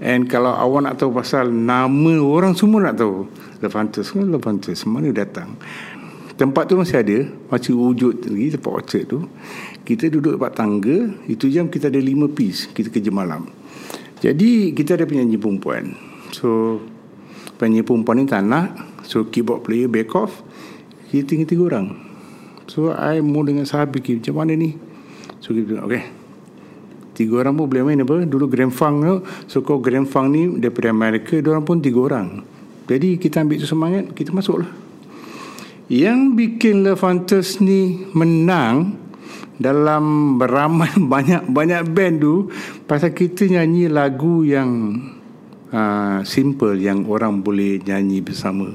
and 0.00 0.28
kalau 0.28 0.52
awak 0.52 0.80
nak 0.84 0.94
tahu 1.00 1.14
pasal 1.14 1.48
nama 1.48 2.20
orang 2.20 2.52
semua 2.52 2.90
nak 2.90 2.96
tahu 3.00 3.26
Levantus 3.64 4.12
kan 4.12 4.28
Levantus 4.28 4.84
mana 4.84 5.08
datang. 5.12 5.56
Tempat 6.36 6.68
tu 6.68 6.76
masih 6.76 7.00
ada 7.00 7.18
masih 7.48 7.72
wujud 7.72 8.28
lagi 8.28 8.52
tempat 8.52 8.72
orchard 8.72 9.04
tu. 9.08 9.18
Kita 9.88 10.12
duduk 10.12 10.36
tempat 10.36 10.52
tangga 10.52 11.08
itu 11.24 11.48
jam 11.48 11.72
kita 11.72 11.88
ada 11.88 11.96
lima 11.96 12.28
piece 12.28 12.68
kita 12.68 12.92
kerja 12.92 13.08
malam. 13.08 13.48
Jadi 14.20 14.76
kita 14.76 15.00
ada 15.00 15.08
penyanyi 15.08 15.40
perempuan. 15.40 15.96
So 16.36 16.80
penyanyi 17.56 17.88
perempuan 17.88 18.20
ni 18.20 18.28
tak 18.28 18.44
nak 18.44 18.76
so 19.08 19.24
keyboard 19.32 19.64
player 19.64 19.88
back 19.88 20.12
off 20.12 20.44
kita 21.08 21.24
tinggal 21.24 21.48
tiga 21.48 21.62
orang. 21.72 21.86
So 22.68 22.92
I 22.92 23.24
mau 23.24 23.40
dengan 23.40 23.64
sahabat 23.64 24.04
macam 24.04 24.34
mana 24.36 24.52
ni? 24.52 24.76
So 25.40 25.56
kita 25.56 25.80
okay 25.80 26.25
tiga 27.16 27.40
orang 27.40 27.56
pun 27.56 27.64
boleh 27.64 27.82
main 27.88 28.04
apa? 28.04 28.28
Dulu 28.28 28.44
Grand 28.52 28.70
Funk 28.70 28.96
tu 29.00 29.14
so 29.48 29.64
kau 29.64 29.80
Grand 29.80 30.04
Funk 30.04 30.28
ni 30.28 30.42
daripada 30.60 30.92
Amerika 30.92 31.40
orang 31.40 31.64
pun 31.64 31.80
tiga 31.80 32.04
orang. 32.04 32.44
Jadi 32.84 33.16
kita 33.16 33.40
ambil 33.40 33.56
tu 33.58 33.66
semangat 33.66 34.12
kita 34.12 34.36
masuk 34.36 34.62
lah 34.62 34.70
yang 35.86 36.34
bikin 36.34 36.82
Levantes 36.82 37.62
ni 37.62 38.06
menang 38.10 38.98
dalam 39.56 40.36
beramai 40.36 40.90
banyak-banyak 41.14 41.82
band 41.94 42.16
tu 42.20 42.34
pasal 42.84 43.14
kita 43.14 43.46
nyanyi 43.46 43.86
lagu 43.88 44.42
yang 44.42 45.00
uh, 45.70 46.20
simple 46.26 46.76
yang 46.76 47.06
orang 47.06 47.40
boleh 47.40 47.80
nyanyi 47.80 48.20
bersama. 48.20 48.74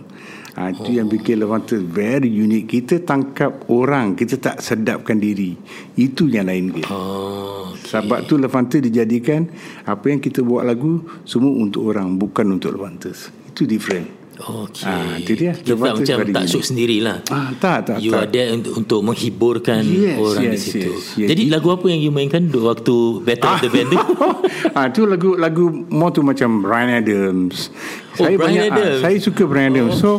Ha, 0.51 0.75
itu 0.75 0.91
oh. 0.91 0.95
yang 0.99 1.07
bikin 1.07 1.39
Levantes 1.39 1.79
very 1.79 2.27
unique. 2.27 2.67
Kita 2.67 2.99
tangkap 2.99 3.71
orang, 3.71 4.19
kita 4.19 4.35
tak 4.35 4.59
sedapkan 4.59 5.15
diri. 5.15 5.55
Itu 5.95 6.27
yang 6.27 6.51
lain 6.51 6.75
dia. 6.75 6.87
Oh, 6.91 7.71
okay. 7.71 7.97
Sebab 7.97 8.27
tu 8.27 8.35
Levantes 8.35 8.83
dijadikan 8.83 9.47
apa 9.87 10.11
yang 10.11 10.19
kita 10.19 10.43
buat 10.43 10.67
lagu 10.67 11.07
semua 11.23 11.55
untuk 11.55 11.87
orang, 11.87 12.19
bukan 12.19 12.59
untuk 12.59 12.75
Levantes. 12.75 13.31
Itu 13.47 13.63
different. 13.63 14.20
Okey. 14.41 14.89
Ah, 14.89 15.13
itu 15.21 15.37
dia. 15.37 15.53
Kita 15.53 15.77
macam 15.77 16.17
tak 16.33 16.45
shoot 16.49 16.65
sendirilah. 16.65 17.21
Ah, 17.29 17.53
tak, 17.61 17.93
tak. 17.93 17.97
You 18.01 18.17
tak. 18.17 18.21
are 18.25 18.29
there 18.29 18.49
untuk, 18.49 18.73
untuk 18.81 18.99
menghiburkan 19.05 19.85
yes, 19.85 20.17
orang 20.17 20.43
yes, 20.49 20.53
di 20.53 20.59
situ. 20.59 20.91
Yes, 20.97 21.05
yes. 21.21 21.27
Jadi 21.29 21.43
lagu 21.53 21.69
apa 21.69 21.85
yang 21.85 22.01
you 22.01 22.09
mainkan 22.09 22.49
waktu 22.49 23.21
Battle 23.21 23.49
ah. 23.49 23.55
of 23.57 23.61
the 23.61 23.69
Band 23.69 23.87
tu? 23.93 23.97
ah, 24.77 24.85
tu 24.89 25.01
lagu 25.05 25.37
lagu 25.37 25.65
more 25.93 26.09
tu 26.09 26.25
macam 26.25 26.65
Brian 26.65 26.89
Adams. 26.89 27.69
Oh, 28.17 28.25
saya 28.25 28.35
Brian 28.35 28.41
banyak, 28.41 28.63
ah, 28.65 28.69
Adams. 28.73 28.97
Ah, 28.97 29.01
saya 29.05 29.17
suka 29.21 29.43
Brian 29.45 29.69
Adams. 29.77 30.01
Okay. 30.01 30.01
So, 30.01 30.09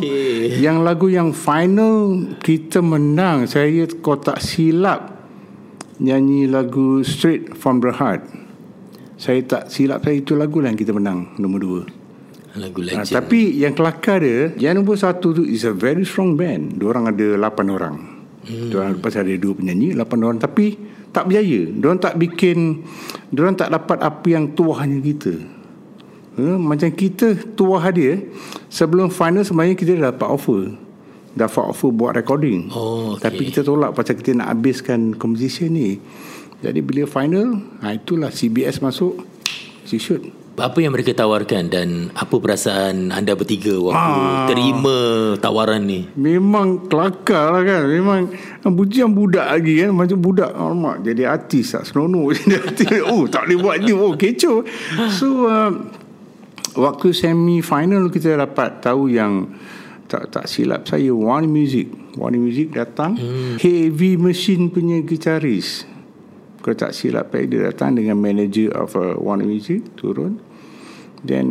yang 0.63 0.87
lagu 0.87 1.11
yang 1.11 1.35
final 1.35 2.23
kita 2.39 2.79
menang, 2.79 3.51
saya 3.51 3.83
kau 3.99 4.15
tak 4.15 4.39
silap 4.39 5.11
nyanyi 5.99 6.47
lagu 6.47 7.03
Straight 7.03 7.59
from 7.59 7.83
the 7.83 7.91
Heart. 7.91 8.23
Saya 9.19 9.43
tak 9.43 9.71
silap 9.71 10.03
saya 10.03 10.19
itu 10.19 10.35
lagu 10.35 10.63
lah 10.63 10.71
yang 10.71 10.79
kita 10.79 10.91
menang 10.95 11.35
nombor 11.39 11.59
dua 11.59 11.83
lagu 12.57 12.79
legend. 12.85 13.09
Ha, 13.09 13.17
tapi 13.17 13.57
yang 13.57 13.73
kelakar 13.73 14.21
dia, 14.21 14.53
yang 14.61 14.81
nombor 14.81 14.97
satu 14.97 15.33
tu 15.33 15.43
is 15.45 15.65
a 15.65 15.73
very 15.73 16.05
strong 16.05 16.37
band. 16.37 16.77
Dua 16.77 16.93
orang 16.93 17.09
ada 17.09 17.27
lapan 17.37 17.67
orang. 17.73 17.95
Hmm. 18.43 18.69
Orang 18.75 18.99
pasal 19.01 19.25
ada 19.25 19.35
dua 19.39 19.53
penyanyi, 19.57 19.97
lapan 19.97 20.19
orang. 20.29 20.39
Tapi 20.41 20.77
tak 21.09 21.29
berjaya. 21.29 21.61
Dua 21.73 21.87
orang 21.93 22.01
tak 22.01 22.15
bikin, 22.19 22.85
dua 23.33 23.49
orang 23.49 23.57
tak 23.57 23.69
dapat 23.73 23.97
apa 24.01 24.27
yang 24.29 24.53
tuahnya 24.53 24.97
kita. 25.01 25.33
Ha, 26.33 26.57
macam 26.57 26.89
kita 26.89 27.37
tuah 27.53 27.85
dia, 27.93 28.21
sebelum 28.69 29.09
final 29.09 29.45
sebenarnya 29.45 29.75
kita 29.77 29.91
dah 29.97 30.13
dapat 30.13 30.29
offer. 30.29 30.61
Dapat 31.33 31.63
offer 31.73 31.89
buat 31.89 32.13
recording. 32.13 32.69
Oh, 32.69 33.17
okay. 33.17 33.33
Tapi 33.33 33.41
kita 33.49 33.65
tolak 33.65 33.97
pasal 33.97 34.17
kita 34.21 34.37
nak 34.37 34.53
habiskan 34.53 35.17
competition 35.17 35.73
ni. 35.73 35.97
Jadi 36.61 36.79
bila 36.85 37.09
final, 37.09 37.57
ha, 37.81 37.97
itulah 37.97 38.29
CBS 38.29 38.77
masuk, 38.79 39.25
she 39.89 39.97
shoot 39.97 40.42
apa 40.53 40.77
yang 40.85 40.93
mereka 40.93 41.17
tawarkan 41.17 41.65
dan 41.65 42.13
apa 42.13 42.37
perasaan 42.37 43.09
anda 43.09 43.33
bertiga 43.33 43.73
waktu 43.73 43.97
ah, 43.97 44.45
terima 44.45 44.97
tawaran 45.41 45.81
ni? 45.81 46.05
Memang 46.13 46.85
kelakar 46.85 47.57
lah 47.57 47.63
kan. 47.65 47.81
Memang 47.89 48.29
bujian 48.69 49.09
budak 49.09 49.49
lagi 49.49 49.81
kan. 49.81 49.89
Macam 49.97 50.21
budak. 50.21 50.53
Alamak, 50.53 51.01
jadi 51.01 51.25
artis 51.33 51.73
tak 51.73 51.89
seronok. 51.89 52.37
oh, 53.09 53.25
tak 53.25 53.49
boleh 53.49 53.57
buat 53.57 53.77
ni. 53.81 53.91
Oh, 53.97 54.13
kecoh. 54.13 54.61
So, 55.09 55.49
uh, 55.49 55.73
waktu 56.77 57.07
semi 57.17 57.65
final 57.65 58.13
kita 58.13 58.37
dapat 58.37 58.77
tahu 58.77 59.09
yang 59.09 59.49
tak 60.05 60.29
tak 60.29 60.45
silap 60.45 60.85
saya 60.85 61.09
One 61.09 61.49
Music. 61.49 61.89
One 62.13 62.37
Music 62.37 62.77
datang. 62.77 63.17
Hmm. 63.17 63.57
Heavy 63.57 64.21
Machine 64.21 64.69
punya 64.69 65.01
gitaris 65.01 65.89
kalau 66.63 66.79
tak 66.79 66.95
silap 66.95 67.35
dia 67.35 67.69
datang 67.69 67.99
dengan 67.99 68.15
manager 68.15 68.71
of 68.73 68.95
uh, 68.95 69.19
One 69.19 69.43
Music 69.43 69.99
turun. 69.99 70.39
Then 71.23 71.47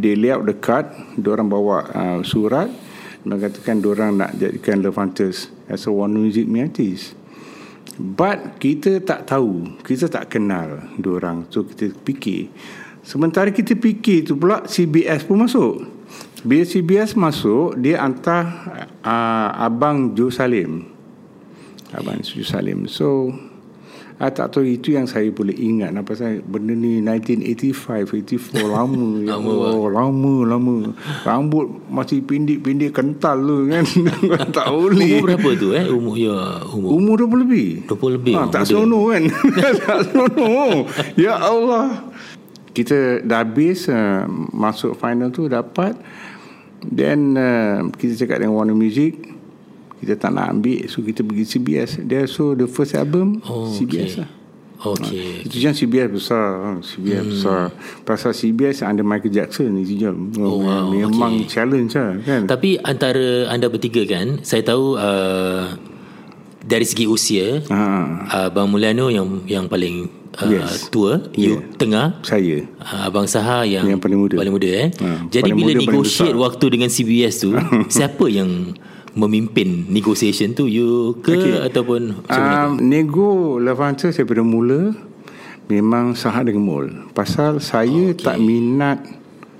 they 0.00 0.16
lay 0.16 0.32
out 0.32 0.44
the 0.44 0.56
card. 0.56 0.92
Orang 1.24 1.48
bawa 1.48 1.88
uh, 1.90 2.20
surat. 2.20 2.68
Mengatakan 3.26 3.82
orang 3.82 4.20
nak 4.20 4.38
jadikan 4.38 4.84
Levantes 4.84 5.50
as 5.66 5.88
a 5.88 5.92
One 5.92 6.14
Music 6.14 6.46
artist 6.60 7.26
but 7.96 8.60
kita 8.60 9.00
tak 9.00 9.24
tahu. 9.28 9.80
Kita 9.80 10.06
tak 10.12 10.28
kenal 10.36 10.92
orang 11.00 11.48
so 11.48 11.64
kita 11.64 11.92
fikir. 12.04 12.52
Sementara 13.06 13.48
kita 13.54 13.78
fikir 13.78 14.26
tu 14.28 14.36
pula 14.36 14.66
CBS 14.68 15.24
pun 15.24 15.46
masuk. 15.46 15.86
Bila 16.44 16.62
CBS 16.62 17.16
masuk 17.16 17.78
dia 17.80 18.02
hantar 18.02 18.44
uh, 19.00 19.50
abang 19.56 20.12
Joe 20.12 20.30
Salim. 20.30 20.92
Abang 21.94 22.20
Joe 22.20 22.44
Salim. 22.44 22.84
So 22.90 23.32
I 24.16 24.32
tak 24.32 24.48
tahu 24.48 24.64
itu 24.64 24.96
yang 24.96 25.04
saya 25.04 25.28
boleh 25.28 25.52
ingat. 25.52 25.92
Apa 25.92 26.16
saya 26.16 26.40
benda 26.40 26.72
ni 26.72 27.04
1985 27.04 28.08
84 28.08 28.64
lama. 28.76 29.20
Ya 29.20 29.36
lama, 29.36 29.52
oh, 29.52 29.88
lama 29.92 30.34
lama. 30.56 30.76
Rambut 31.20 31.84
masih 31.92 32.24
pindik-pindik 32.24 32.96
kental 32.96 33.44
tu 33.44 33.68
kan? 33.68 33.84
Tak 34.56 34.72
boleh. 34.72 35.20
Umur 35.20 35.28
berapa 35.28 35.48
tu 35.60 35.68
eh 35.76 35.84
umur 35.92 36.16
ya 36.16 36.64
umur? 36.72 36.88
Umur 36.96 37.16
20 37.28 37.44
lebih. 37.44 37.68
20 37.92 38.16
lebih 38.16 38.34
ha, 38.40 38.48
tak 38.48 38.64
sono 38.64 39.12
kan? 39.12 39.22
Tak 39.84 39.98
sono 40.08 40.88
ya 41.20 41.36
Allah. 41.36 42.08
Kita 42.72 43.20
dah 43.20 43.44
habis 43.44 43.84
uh, 43.92 44.24
masuk 44.56 44.96
final 44.96 45.28
tu 45.28 45.44
dapat. 45.44 45.92
Then 46.80 47.36
uh, 47.36 47.92
kita 48.00 48.24
cakap 48.24 48.40
dengan 48.40 48.56
Warner 48.56 48.76
Music 48.76 49.35
kita 50.00 50.14
tak 50.20 50.30
nak 50.36 50.52
ambil 50.52 50.84
so 50.88 51.00
kita 51.00 51.24
pergi 51.24 51.44
CBS 51.56 51.90
dia 52.04 52.28
so 52.28 52.52
the 52.52 52.68
first 52.68 52.92
album 52.92 53.40
oh, 53.48 53.72
CBS 53.72 54.20
okay. 54.20 54.22
lah 54.24 54.30
Okay. 54.76 55.40
Ha, 55.40 55.48
itu 55.48 55.56
jam 55.56 55.72
CBS 55.72 56.08
besar 56.12 56.46
ha, 56.60 56.70
CBS 56.84 57.24
hmm. 57.24 57.30
besar 57.32 57.60
Pasal 58.04 58.36
CBS 58.36 58.84
under 58.84 59.08
Michael 59.08 59.32
Jackson 59.32 59.72
Itu 59.80 59.96
jam 59.96 60.28
oh, 60.36 60.60
wow. 60.60 60.92
Memang 60.92 61.42
okay. 61.42 61.48
challenge 61.48 61.96
lah 61.96 62.20
kan 62.20 62.44
Tapi 62.44 62.76
antara 62.84 63.48
anda 63.48 63.72
bertiga 63.72 64.04
kan 64.04 64.44
Saya 64.44 64.60
tahu 64.60 65.00
uh, 65.00 65.72
Dari 66.60 66.84
segi 66.84 67.08
usia 67.08 67.64
ha. 67.72 67.80
uh, 68.28 68.52
Abang 68.52 68.68
Mulyano 68.68 69.08
yang 69.08 69.48
yang 69.48 69.64
paling 69.64 70.12
uh, 70.44 70.50
yes. 70.52 70.92
tua 70.92 71.24
You 71.32 71.56
yeah. 71.56 71.60
tengah 71.80 72.06
Saya 72.20 72.68
uh, 72.84 73.08
Abang 73.08 73.24
Saha 73.24 73.64
yang, 73.64 73.88
yang 73.88 74.00
paling 74.02 74.20
muda, 74.20 74.36
paling 74.36 74.52
muda 74.52 74.68
eh? 74.68 74.88
ha. 74.92 75.24
Jadi 75.32 75.50
paling 75.50 75.56
bila 75.56 75.72
muda, 75.72 75.82
negotiate 75.88 76.36
waktu 76.36 76.66
dengan 76.68 76.92
CBS 76.92 77.48
tu 77.48 77.56
Siapa 77.96 78.28
yang 78.28 78.76
memimpin 79.16 79.88
negotiation 79.88 80.52
tu 80.52 80.68
you 80.68 81.16
ke 81.24 81.32
okay. 81.32 81.56
ataupun 81.64 82.20
um, 82.28 82.70
nego 82.84 83.56
Levanter 83.56 84.12
saya 84.12 84.28
pada 84.28 84.44
mula 84.44 84.92
memang 85.72 86.12
sangat 86.12 86.52
dengan 86.52 86.68
mul 86.68 86.86
pasal 87.16 87.58
saya 87.58 88.12
okay. 88.12 88.22
tak 88.22 88.36
minat 88.38 89.00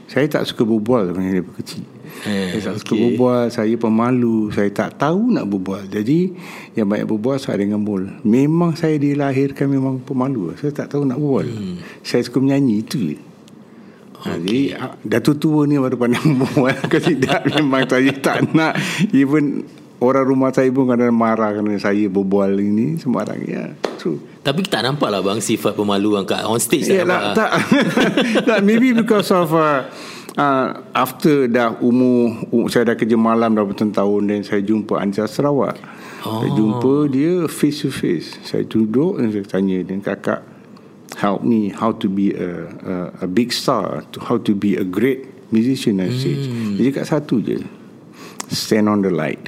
saya 0.06 0.28
tak 0.28 0.46
suka 0.46 0.62
berbual 0.62 1.10
sebenarnya 1.10 1.42
dari 1.42 1.56
kecil 1.56 1.82
eh, 2.28 2.54
saya 2.54 2.60
tak 2.62 2.74
okay. 2.76 2.80
suka 2.84 2.94
berbual 3.00 3.42
saya 3.48 3.74
pemalu 3.80 4.36
saya 4.52 4.70
tak 4.70 5.00
tahu 5.00 5.32
nak 5.32 5.48
berbual 5.48 5.88
jadi 5.88 6.36
yang 6.76 6.86
banyak 6.86 7.08
berbual 7.08 7.40
saya 7.40 7.56
dengan 7.56 7.80
mul 7.80 8.06
memang 8.22 8.76
saya 8.76 9.00
dilahirkan 9.00 9.72
memang 9.72 10.04
pemalu 10.04 10.52
saya 10.60 10.70
tak 10.70 10.92
tahu 10.92 11.08
nak 11.08 11.16
berbual 11.16 11.48
hmm. 11.48 12.04
saya 12.04 12.20
suka 12.22 12.44
menyanyi 12.44 12.84
itu 12.84 13.16
je 13.16 13.18
Okay. 14.16 14.32
Jadi 14.38 14.60
Datuk 15.04 15.36
tua 15.38 15.68
ni 15.68 15.76
baru 15.76 15.96
pandang 16.00 16.36
buat 16.40 16.88
Kalau 16.88 17.02
tidak 17.04 17.40
memang 17.52 17.84
saya 17.84 18.12
tak 18.16 18.48
nak 18.56 18.74
Even 19.12 19.66
Orang 19.96 20.28
rumah 20.28 20.52
saya 20.52 20.68
pun 20.68 20.92
kadang 20.92 21.16
marah 21.16 21.56
Kerana 21.56 21.76
saya 21.80 22.08
berbual 22.08 22.52
ini 22.60 23.00
Sembarang 23.00 23.40
ya 23.44 23.72
True 23.96 24.20
Tapi 24.44 24.60
tak 24.64 24.84
nampak 24.84 25.08
lah 25.08 25.20
bang 25.24 25.40
sifat 25.40 25.76
pemalu 25.76 26.20
kat 26.28 26.44
on 26.46 26.60
stage 26.60 26.86
yeah, 26.86 27.02
tak 27.02 27.10
nampak. 27.10 27.34
Tak, 27.34 27.50
tak. 28.48 28.58
maybe 28.62 28.94
because 28.94 29.34
of 29.34 29.50
uh, 29.50 29.82
uh, 30.38 30.66
after 30.92 31.48
dah 31.50 31.74
umur, 31.80 32.46
umur 32.52 32.68
saya 32.70 32.92
dah 32.92 32.96
kerja 32.96 33.16
malam 33.18 33.56
dah 33.56 33.64
bertahun-tahun 33.64 34.22
dan 34.28 34.40
saya 34.46 34.62
jumpa 34.62 35.00
Anja 35.00 35.24
Sarawak. 35.26 35.76
Oh. 36.22 36.44
Saya 36.44 36.50
jumpa 36.54 36.94
dia 37.10 37.34
face 37.50 37.82
to 37.82 37.90
face. 37.90 38.38
Saya 38.44 38.62
duduk 38.62 39.18
dan 39.18 39.32
saya 39.32 39.44
tanya 39.48 39.82
dengan 39.82 40.04
kakak 40.04 40.44
help 41.16 41.42
me 41.42 41.72
how 41.72 41.90
to 41.96 42.06
be 42.06 42.36
a 42.36 42.68
a, 42.84 42.94
a 43.24 43.28
big 43.28 43.50
star, 43.52 44.04
to 44.12 44.20
how 44.20 44.36
to 44.36 44.52
be 44.52 44.76
a 44.76 44.84
great 44.84 45.24
musician 45.50 45.98
on 46.00 46.12
stage. 46.12 46.46
Hmm. 46.46 46.76
Dia 46.76 46.92
cakap 46.92 47.06
satu 47.08 47.40
je. 47.40 47.64
Stand 48.52 48.86
on 48.86 49.00
the 49.02 49.10
light. 49.10 49.42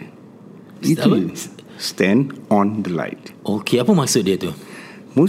Itu 0.80 1.28
je. 1.28 1.52
Stand 1.78 2.34
on 2.50 2.82
the 2.82 2.90
light. 2.90 3.30
Okey, 3.46 3.78
apa 3.78 3.94
maksud 3.94 4.26
dia 4.26 4.34
tu? 4.34 4.50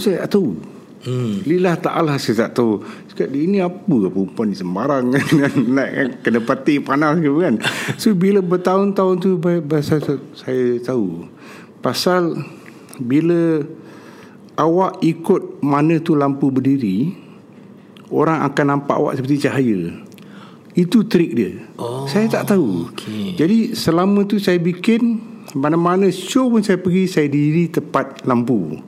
Saya 0.00 0.26
tak 0.26 0.38
tahu. 0.38 0.58
Hmm. 1.00 1.40
Lillah 1.48 1.80
ta'ala 1.80 2.20
saya 2.20 2.46
tak 2.46 2.60
tahu. 2.60 2.84
Cakap 3.10 3.28
dia 3.32 3.48
ni 3.48 3.58
apa 3.58 3.80
perempuan 3.88 4.52
ni 4.52 4.56
sembarang 4.56 5.16
kan. 5.16 6.08
Kena 6.22 6.40
pati 6.44 6.76
panas 6.82 7.16
ke 7.18 7.30
kan. 7.30 7.54
So 7.96 8.12
bila 8.12 8.44
bertahun-tahun 8.44 9.14
tu 9.22 9.40
bahasa 9.40 9.98
saya 10.36 10.66
tahu. 10.84 11.24
Pasal 11.80 12.44
bila 13.00 13.64
awak 14.60 15.00
ikut 15.00 15.64
mana 15.64 15.96
tu 16.04 16.12
lampu 16.12 16.52
berdiri, 16.52 17.16
orang 18.12 18.44
akan 18.44 18.64
nampak 18.76 18.96
awak 19.00 19.16
seperti 19.16 19.48
cahaya. 19.48 19.80
Itu 20.76 21.08
trik 21.08 21.32
dia. 21.32 21.56
Oh, 21.80 22.04
saya 22.04 22.28
tak 22.28 22.52
tahu. 22.52 22.92
Okay. 22.94 23.34
Jadi 23.34 23.72
selama 23.72 24.28
tu 24.28 24.36
saya 24.38 24.60
bikin 24.60 25.30
mana-mana 25.56 26.06
show 26.12 26.46
pun 26.46 26.62
saya 26.62 26.78
pergi 26.78 27.10
saya 27.10 27.26
diri 27.26 27.66
tepat 27.66 28.22
lampu 28.28 28.78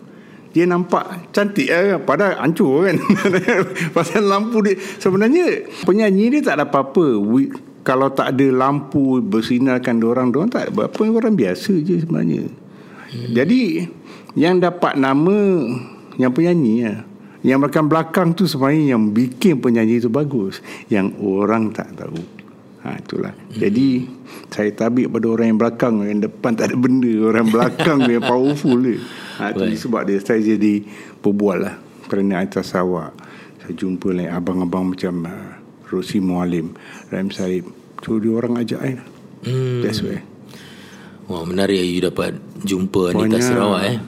dia 0.53 0.69
nampak 0.69 1.33
cantik 1.33 1.67
eh? 1.67 1.97
padahal 1.97 2.37
hancur 2.45 2.85
kan 2.85 3.01
pasal 3.97 4.29
lampu 4.29 4.61
dia 4.61 4.77
sebenarnya 5.01 5.65
penyanyi 5.89 6.39
dia 6.39 6.53
tak 6.53 6.61
ada 6.61 6.65
apa-apa 6.69 7.19
kalau 7.83 8.13
tak 8.13 8.37
ada 8.37 8.47
lampu 8.53 9.19
bersinarkan 9.25 10.05
orang 10.05 10.29
orang 10.31 10.53
tak 10.53 10.71
ada 10.71 10.87
apa 10.87 11.03
orang 11.09 11.35
biasa 11.35 11.73
je 11.81 12.05
sebenarnya 12.05 12.53
hmm. 13.13 13.33
jadi 13.37 13.61
yang 14.33 14.59
dapat 14.59 14.97
nama 14.97 15.37
yang 16.17 16.33
penyanyi 16.33 16.75
ya. 16.89 16.95
yang 17.45 17.59
belakang-belakang 17.61 18.33
tu 18.33 18.49
sebenarnya 18.49 18.97
yang 18.97 19.13
bikin 19.13 19.61
penyanyi 19.61 20.01
itu 20.01 20.09
bagus 20.09 20.65
yang 20.89 21.13
orang 21.21 21.73
tak 21.73 21.93
tahu 21.97 22.21
ha, 22.83 22.99
itulah 22.99 23.33
hmm. 23.33 23.61
jadi 23.61 23.89
saya 24.53 24.71
tabik 24.75 25.09
pada 25.09 25.27
orang 25.29 25.47
yang 25.55 25.59
belakang 25.61 25.95
yang 26.05 26.21
depan 26.21 26.53
tak 26.57 26.73
ada 26.73 26.77
benda 26.77 27.13
orang 27.23 27.49
belakang 27.49 27.99
yang 28.09 28.25
powerful 28.31 28.77
dia 28.81 29.01
Ha, 29.41 29.51
itu 29.51 29.89
sebab 29.89 30.07
dia 30.07 30.21
saya 30.21 30.39
jadi 30.39 30.87
berbual 31.19 31.67
lah 31.67 31.75
kerana 32.07 32.45
atas 32.45 32.77
awak 32.77 33.17
saya 33.59 33.73
jumpa 33.75 34.13
lah 34.13 34.39
abang-abang 34.39 34.93
macam 34.93 35.25
uh, 35.25 35.57
Rosi 35.89 36.21
Mualim 36.21 36.77
Ram 37.09 37.33
Saib 37.33 37.67
so 38.05 38.21
dia 38.21 38.31
orang 38.37 38.61
ajak 38.61 38.79
saya 38.79 39.01
hmm. 39.49 39.81
that's 39.83 40.05
why 40.05 40.21
Wah 41.31 41.45
menarik 41.47 41.79
you 41.79 42.03
dapat 42.03 42.39
jumpa 42.63 43.15
Anita 43.15 43.39
Sarawak 43.39 43.83
eh. 43.87 43.99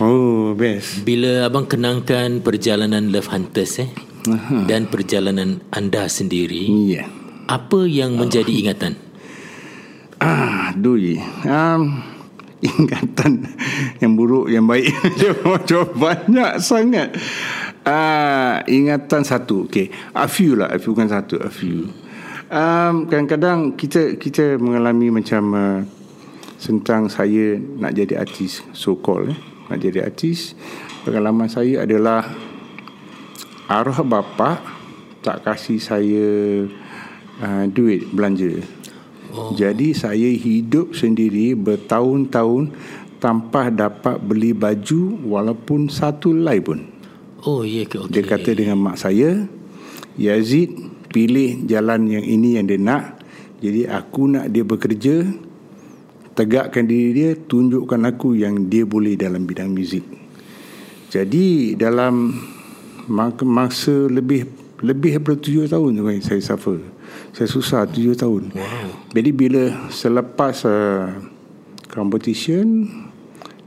Oh 0.00 0.54
best. 0.54 1.02
Bila 1.02 1.50
abang 1.50 1.66
kenangkan 1.66 2.40
perjalanan 2.40 3.10
Love 3.10 3.28
Hunters 3.28 3.82
eh 3.82 3.90
Aha. 4.30 4.64
dan 4.68 4.86
perjalanan 4.86 5.64
anda 5.72 6.06
sendiri, 6.06 6.68
yeah. 6.88 7.08
apa 7.48 7.88
yang 7.88 8.16
menjadi 8.16 8.52
ingatan? 8.52 8.94
Ah, 10.20 10.76
dui. 10.76 11.16
Um, 11.48 12.04
ingatan 12.80 13.48
yang 14.04 14.12
buruk 14.16 14.52
yang 14.52 14.68
baik 14.68 14.92
macam 15.48 15.88
banyak 15.96 16.60
sangat 16.60 17.16
uh, 17.88 18.60
ingatan 18.68 19.24
satu 19.24 19.64
okay 19.64 19.88
a 20.12 20.28
few 20.28 20.60
lah 20.60 20.68
a 20.68 20.76
few 20.76 20.92
bukan 20.92 21.08
satu 21.08 21.40
a 21.40 21.48
few 21.48 21.88
um, 22.52 23.08
kadang-kadang 23.08 23.72
kita 23.80 24.20
kita 24.20 24.60
mengalami 24.60 25.08
macam 25.08 25.42
uh, 25.56 25.80
tentang 26.60 27.08
saya 27.08 27.56
nak 27.56 27.96
jadi 27.96 28.20
artis 28.20 28.60
so 28.76 29.00
called 29.00 29.32
eh, 29.32 29.38
nak 29.72 29.80
jadi 29.80 30.04
artis 30.04 30.52
pengalaman 31.08 31.48
saya 31.48 31.88
adalah 31.88 32.28
arwah 33.66 34.04
bapa 34.04 34.60
tak 35.24 35.40
kasih 35.44 35.80
saya 35.80 36.28
uh, 37.40 37.64
duit 37.68 38.04
belanja 38.12 38.60
Oh. 39.30 39.54
Jadi 39.54 39.94
saya 39.94 40.26
hidup 40.34 40.90
sendiri 40.98 41.54
bertahun-tahun 41.54 42.74
tanpa 43.22 43.70
dapat 43.70 44.18
beli 44.18 44.50
baju 44.50 45.22
walaupun 45.22 45.86
satu 45.86 46.34
lay 46.34 46.58
pun. 46.58 46.82
Oh, 47.46 47.62
ya 47.62 47.86
ke? 47.86 48.00
Okay. 48.04 48.20
Dia 48.20 48.22
kata 48.26 48.50
dengan 48.52 48.82
mak 48.82 48.98
saya, 48.98 49.46
Yazid 50.18 50.74
pilih 51.14 51.62
jalan 51.70 52.10
yang 52.10 52.24
ini 52.26 52.58
yang 52.58 52.66
dia 52.66 52.80
nak. 52.80 53.22
Jadi 53.60 53.86
aku 53.86 54.34
nak 54.34 54.50
dia 54.50 54.64
bekerja, 54.64 55.30
tegakkan 56.40 56.88
diri 56.88 57.12
dia, 57.12 57.30
tunjukkan 57.36 58.00
aku 58.08 58.32
yang 58.40 58.72
dia 58.72 58.88
boleh 58.88 59.12
dalam 59.20 59.44
bidang 59.44 59.76
muzik. 59.76 60.08
Jadi 61.12 61.76
dalam 61.76 62.32
masa 63.44 64.08
lebih 64.08 64.48
lebih 64.80 65.20
daripada 65.20 65.36
tujuh 65.36 65.68
tahun 65.68 66.00
saya 66.24 66.40
suffer. 66.40 66.80
Saya 67.34 67.48
susah 67.50 67.80
tujuh 67.86 68.14
tahun 68.14 68.54
wow. 68.54 69.10
Jadi 69.14 69.30
bila 69.34 69.90
selepas 69.90 70.66
uh, 70.66 71.14
Competition 71.90 72.86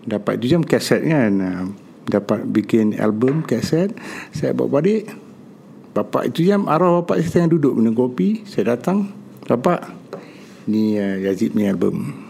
Dapat 0.03 0.39
tu 0.39 0.47
jam 0.51 0.63
kaset 0.63 1.03
kan 1.03 1.31
uh, 1.39 1.63
Dapat 2.07 2.47
bikin 2.47 2.99
album 2.99 3.43
kaset 3.43 3.91
Saya 4.35 4.55
bawa 4.55 4.79
balik 4.79 5.11
Bapak 5.93 6.33
itu 6.33 6.47
jam 6.47 6.65
arah 6.65 7.03
bapak 7.03 7.21
saya 7.21 7.45
tengah 7.45 7.59
duduk 7.59 7.73
minum 7.77 7.95
kopi 7.95 8.43
Saya 8.47 8.75
datang 8.75 9.11
Bapak 9.47 9.91
Ni 10.67 10.95
uh, 10.95 11.19
Yazid 11.19 11.55
punya 11.55 11.75
album 11.75 12.22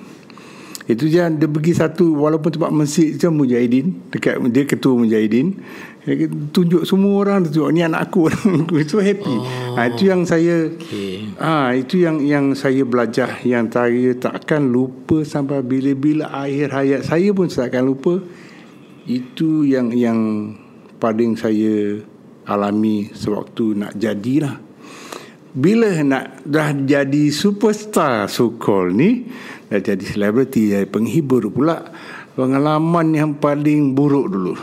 itu 0.84 1.08
je 1.08 1.24
dia 1.24 1.48
pergi 1.48 1.74
satu 1.80 2.12
walaupun 2.20 2.60
tempat 2.60 2.72
masjid 2.76 3.16
macam 3.16 3.32
Mujahidin 3.40 4.04
dekat 4.12 4.36
dia 4.52 4.64
ketua 4.68 5.00
Mujahidin. 5.00 5.56
Dia 6.04 6.28
tunjuk 6.28 6.84
semua 6.84 7.24
orang 7.24 7.48
tunjuk 7.48 7.72
ni 7.72 7.80
anak 7.80 8.12
aku. 8.12 8.28
So 8.92 9.00
happy. 9.00 9.32
Oh, 9.32 9.80
ha, 9.80 9.88
itu 9.88 10.12
yang 10.12 10.28
saya 10.28 10.68
okay. 10.68 11.32
ha, 11.40 11.72
itu 11.72 12.04
yang 12.04 12.20
yang 12.20 12.52
saya 12.52 12.84
belajar. 12.84 13.40
Yang 13.48 13.66
saya 13.72 14.12
takkan 14.20 14.68
lupa 14.68 15.24
sampai 15.24 15.64
bila-bila 15.64 16.28
akhir 16.28 16.76
hayat. 16.76 17.02
Saya 17.08 17.32
pun 17.32 17.48
saya 17.48 17.72
akan 17.72 17.84
lupa. 17.88 18.20
Itu 19.08 19.64
yang 19.64 19.96
yang 19.96 20.52
paling 21.00 21.40
saya 21.40 22.04
alami 22.44 23.08
sewaktu 23.16 23.80
nak 23.80 23.96
jadilah 23.96 24.60
bila 25.54 25.94
nak 26.02 26.42
dah 26.50 26.74
jadi 26.74 27.30
superstar 27.30 28.26
so 28.26 28.58
called 28.58 28.98
ni 28.98 29.30
dah 29.70 29.78
jadi 29.78 30.02
selebriti 30.02 30.74
jadi 30.74 30.90
penghibur 30.90 31.46
pula 31.54 31.94
pengalaman 32.34 33.14
yang 33.14 33.32
paling 33.38 33.94
buruk 33.94 34.28
dulu. 34.34 34.56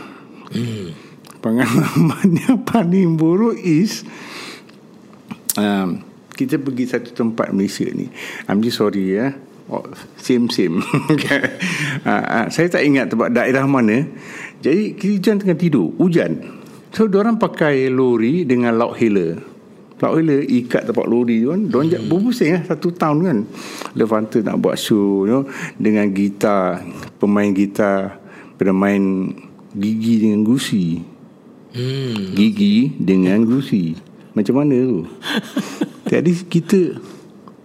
Hmm. 0.51 0.91
pengalaman 1.39 2.27
yang 2.43 2.59
paling 2.67 3.15
buruk 3.15 3.55
is 3.55 4.03
um, 5.55 6.03
kita 6.35 6.59
pergi 6.59 6.91
satu 6.91 7.15
tempat 7.15 7.55
Malaysia 7.55 7.87
ni. 7.87 8.11
I'm 8.51 8.59
just 8.59 8.77
sorry 8.77 9.15
ya. 9.15 9.31
Oh, 9.71 9.87
same 10.19 10.51
same. 10.51 10.83
Uh, 12.01 12.09
uh, 12.09 12.45
saya 12.49 12.65
tak 12.65 12.81
ingat 12.81 13.13
tempat 13.13 13.29
daerah 13.29 13.61
mana. 13.69 14.01
Jadi 14.57 14.97
kita 14.97 15.37
tengah 15.37 15.53
tidur. 15.53 15.93
Hujan. 16.01 16.41
So 16.89 17.05
orang 17.05 17.37
pakai 17.37 17.93
lori 17.93 18.41
dengan 18.41 18.73
loud 18.73 18.97
hailer 18.97 19.50
tak 20.01 20.17
boleh 20.17 20.41
ikat 20.49 20.89
tempat 20.89 21.05
lori 21.05 21.45
tu 21.45 21.53
kan. 21.53 21.61
Diorang 21.69 21.89
hmm. 21.93 22.09
berpusing 22.09 22.57
lah 22.57 22.63
Satu 22.65 22.89
tahun 22.89 23.17
kan. 23.21 23.37
Levante 23.93 24.41
nak 24.41 24.57
buat 24.57 24.73
show 24.73 25.29
you 25.29 25.29
know, 25.29 25.43
Dengan 25.77 26.09
gitar 26.09 26.81
Pemain 27.21 27.53
gitar 27.53 28.17
Bermain 28.57 29.29
Gigi 29.77 30.25
dengan 30.25 30.41
gusi 30.41 31.05
hmm. 31.77 32.33
Gigi 32.33 32.97
dengan 32.97 33.45
gusi 33.45 33.93
Macam 34.33 34.65
mana 34.65 34.73
tu? 34.73 35.05
Jadi 36.11 36.31
kita 36.49 36.97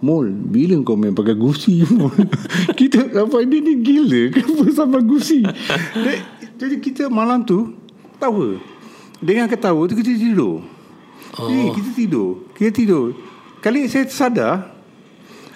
Mol 0.05 0.29
Bila 0.29 0.77
kau 0.85 0.93
main 0.93 1.17
pakai 1.17 1.33
gusi 1.33 1.81
Kita 2.79 3.17
Apa 3.17 3.41
ini 3.41 3.65
ni 3.65 3.73
gila 3.81 4.29
Kenapa 4.29 4.63
sampai 4.69 5.01
gusi 5.01 5.41
Jadi 6.61 6.75
kita 6.85 7.09
malam 7.09 7.41
tu 7.41 7.73
Tahu 8.21 8.61
Dengan 9.25 9.49
ketawa 9.49 9.89
tu 9.89 9.97
kita 9.97 10.13
tidur 10.13 10.76
Oh. 11.35 11.51
Eh, 11.51 11.75
kita 11.75 11.91
tidur. 11.91 12.29
Kita 12.55 12.71
tidur. 12.71 13.05
Kali 13.59 13.89
saya 13.91 14.07
sadar, 14.07 14.55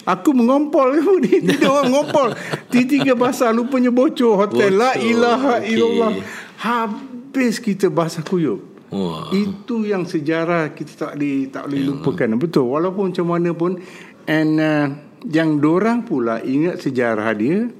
aku 0.04 0.36
mengompol. 0.36 1.00
Dia 1.24 1.40
tidur 1.40 1.70
orang 1.80 1.86
mengompol. 1.88 2.28
Tiga-tiga 2.68 3.16
basah, 3.16 3.50
lupanya 3.50 3.88
bocor 3.88 4.36
hotel. 4.36 4.76
La 4.76 4.92
ilaha 5.00 5.64
okay. 5.64 5.72
illallah. 5.72 6.12
Habis 6.60 7.58
kita 7.58 7.88
basah 7.88 8.22
kuyup. 8.22 8.72
Wah. 8.92 9.32
Itu 9.32 9.88
yang 9.88 10.04
sejarah 10.04 10.76
kita 10.76 10.92
tak 11.08 11.12
boleh 11.16 11.48
tak 11.48 11.64
boleh 11.64 11.80
lupakan. 11.88 12.28
Betul. 12.36 12.66
Walaupun 12.68 13.04
macam 13.08 13.26
mana 13.32 13.50
pun 13.56 13.80
and 14.28 14.60
uh, 14.60 14.86
yang 15.32 15.56
dorang 15.56 16.04
pula 16.04 16.44
ingat 16.44 16.84
sejarah 16.84 17.32
dia 17.32 17.72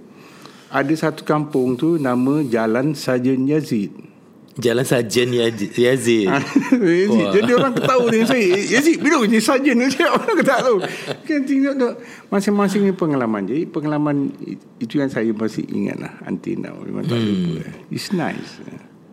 ada 0.73 0.95
satu 0.97 1.21
kampung 1.29 1.77
tu 1.77 2.01
nama 2.01 2.41
Jalan 2.41 2.97
Sajen 2.97 3.45
Yazid. 3.45 3.93
Jalan 4.61 4.85
Sarjan 4.85 5.33
Yazid. 5.33 5.73
Yazid. 5.81 6.29
Jadi 7.33 7.51
orang 7.57 7.73
tahu 7.73 8.13
dengan 8.13 8.29
saya. 8.29 8.45
Yazid, 8.77 9.01
bila 9.01 9.25
ni 9.25 9.41
Sarjan 9.41 9.81
ni 9.81 9.89
orang 10.05 10.45
tak 10.45 10.61
tahu. 10.61 10.77
Kan 11.25 11.49
tinggal 11.49 11.73
tu. 11.73 11.89
Masing-masing 12.29 12.85
ni 12.85 12.93
pengalaman. 12.93 13.49
Jadi 13.49 13.65
pengalaman 13.65 14.29
itu 14.77 15.01
yang 15.01 15.09
saya 15.09 15.33
masih 15.33 15.65
ingat 15.73 15.97
lah. 15.97 16.13
Until 16.29 16.61
now. 16.61 16.77
Memang 16.85 17.09
tak 17.09 17.17
lupa. 17.17 17.65
It's 17.89 18.13
nice. 18.13 18.61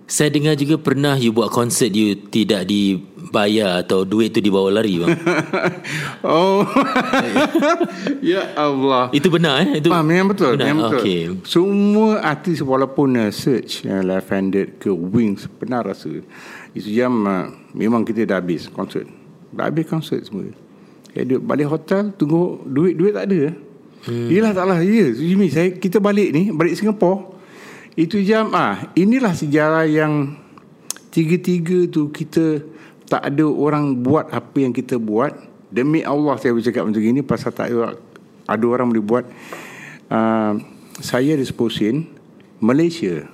Saya 0.10 0.34
dengar 0.34 0.58
juga 0.58 0.82
pernah 0.82 1.14
you 1.22 1.30
buat 1.30 1.54
konsert 1.54 1.94
you 1.94 2.18
tidak 2.18 2.66
dibayar 2.66 3.86
atau 3.86 4.02
duit 4.02 4.34
tu 4.34 4.42
dibawa 4.42 4.82
lari 4.82 4.98
bang. 4.98 5.14
oh. 6.26 6.66
ya 8.34 8.58
Allah. 8.58 9.14
Itu 9.14 9.30
benar 9.30 9.70
eh? 9.70 9.78
Itu 9.78 9.94
ah, 9.94 10.02
memang 10.02 10.34
betul. 10.34 10.58
Benar? 10.58 10.66
Memang 10.66 10.90
betul. 10.90 11.06
Okay. 11.06 11.22
Semua 11.46 12.26
artis 12.26 12.58
walaupun 12.66 13.22
uh, 13.22 13.30
search 13.30 13.86
uh, 13.86 14.02
left 14.02 14.34
handed 14.34 14.82
ke 14.82 14.90
wings 14.90 15.46
pernah 15.46 15.86
rasa 15.86 16.10
itu 16.74 16.90
jam 16.90 17.14
uh, 17.30 17.54
memang 17.78 18.02
kita 18.02 18.26
dah 18.26 18.42
habis 18.42 18.66
konsert. 18.66 19.06
Dah 19.54 19.70
habis 19.70 19.86
konsert 19.86 20.26
semua. 20.26 20.50
Okay, 21.14 21.22
balik 21.38 21.70
hotel 21.70 22.18
tunggu 22.18 22.66
duit 22.66 22.98
duit 22.98 23.14
tak 23.14 23.30
ada. 23.30 23.54
Hmm. 24.10 24.26
Yelah 24.26 24.58
taklah 24.58 24.82
ya. 24.82 25.14
Jimmy 25.14 25.54
saya 25.54 25.70
kita 25.70 26.02
balik 26.02 26.34
ni 26.34 26.50
balik 26.50 26.74
Singapura 26.74 27.39
itu 28.00 28.24
jam 28.24 28.56
ah 28.56 28.80
inilah 28.96 29.36
sejarah 29.36 29.84
yang 29.84 30.40
tiga-tiga 31.12 31.84
tu 31.92 32.08
kita 32.08 32.64
tak 33.12 33.28
ada 33.28 33.44
orang 33.44 34.00
buat 34.00 34.32
apa 34.32 34.64
yang 34.64 34.72
kita 34.72 34.96
buat. 34.96 35.36
Demi 35.68 36.02
Allah 36.08 36.40
saya 36.40 36.56
bercakap 36.56 36.88
macam 36.88 37.04
ini 37.04 37.20
pasal 37.20 37.52
tak 37.52 37.76
ada, 37.76 38.00
ada 38.48 38.66
orang 38.72 38.88
boleh 38.88 39.04
buat. 39.04 39.26
Uh, 40.08 40.64
saya 41.04 41.36
ada 41.36 41.44
10 41.44 41.60
sen 41.76 42.08
Malaysia. 42.64 43.28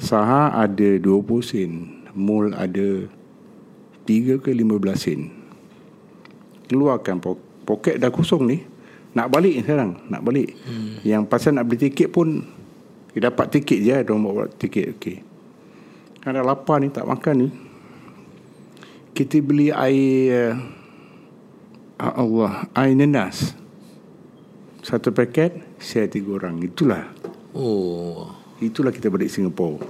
Saha 0.00 0.50
ada 0.56 0.98
20 0.98 1.22
sen 1.44 1.70
Mul 2.16 2.50
ada 2.56 3.06
3 4.08 4.40
ke 4.40 4.50
15 4.50 4.96
sen. 4.96 5.20
Keluarkan 6.64 7.20
poket 7.68 8.00
dah 8.00 8.08
kosong 8.08 8.48
ni 8.48 8.64
Nak 9.12 9.28
balik 9.28 9.60
sekarang 9.60 10.00
Nak 10.08 10.24
balik. 10.24 10.56
Hmm. 10.64 11.04
Yang 11.04 11.22
pasal 11.28 11.52
nak 11.60 11.68
beli 11.68 11.92
tiket 11.92 12.08
pun 12.08 12.40
dia 13.14 13.30
dapat 13.30 13.46
tiket 13.46 13.78
je 13.78 13.94
Dia 13.94 14.02
bawa 14.02 14.50
tiket 14.50 14.98
Okey. 14.98 15.16
Kan 16.18 16.34
dah 16.34 16.42
lapar 16.42 16.82
ni 16.82 16.90
Tak 16.90 17.06
makan 17.06 17.46
ni. 17.46 17.48
Kita 19.14 19.38
beli 19.38 19.70
air 19.70 20.58
uh, 22.02 22.12
Allah 22.18 22.66
Air 22.74 22.98
nenas 22.98 23.54
Satu 24.82 25.14
paket 25.14 25.78
Share 25.78 26.10
tiga 26.10 26.42
orang. 26.42 26.58
Itulah. 26.58 27.06
Oh. 27.54 28.34
Itulah 28.58 28.90
kita 28.90 29.06
balik 29.14 29.30
Singapura 29.30 29.86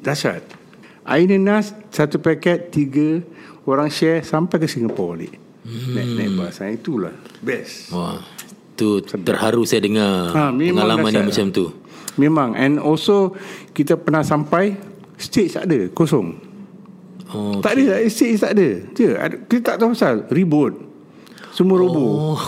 Dahsyat. 0.00 0.48
Air 1.04 1.28
nenas 1.28 1.76
Satu 1.92 2.16
paket 2.16 2.72
Tiga 2.72 3.20
Orang 3.68 3.92
share 3.92 4.24
Sampai 4.24 4.64
ke 4.64 4.64
Singapura 4.64 5.20
balik. 5.20 5.36
Hmm. 5.64 5.92
Naik-naik 5.92 6.32
bahasa 6.40 6.72
Itulah. 6.72 7.12
Best. 7.44 7.92
Wah 7.92 8.24
Tu 8.74 8.98
terharu 9.06 9.62
saya 9.62 9.86
dengar 9.86 10.34
ha, 10.34 10.50
pengalaman 10.50 11.14
yang 11.14 11.30
macam 11.30 11.46
tu. 11.54 11.83
Memang. 12.16 12.54
And 12.54 12.78
also 12.78 13.34
Kita 13.74 13.98
pernah 13.98 14.22
sampai 14.22 14.78
Stage 15.14 15.58
tak 15.58 15.70
ada 15.70 15.88
Kosong. 15.90 16.28
Oh, 17.34 17.58
Tak 17.62 17.78
ada 17.78 18.02
Stage 18.10 18.38
tak 18.38 18.52
ada. 18.58 18.68
Je, 18.94 19.08
Kita 19.50 19.74
tak 19.74 19.76
tahu 19.82 19.94
pasal 19.94 20.26
Reboot. 20.30 20.74
Semua 21.54 21.78
roboh 21.78 22.34
oh. 22.34 22.38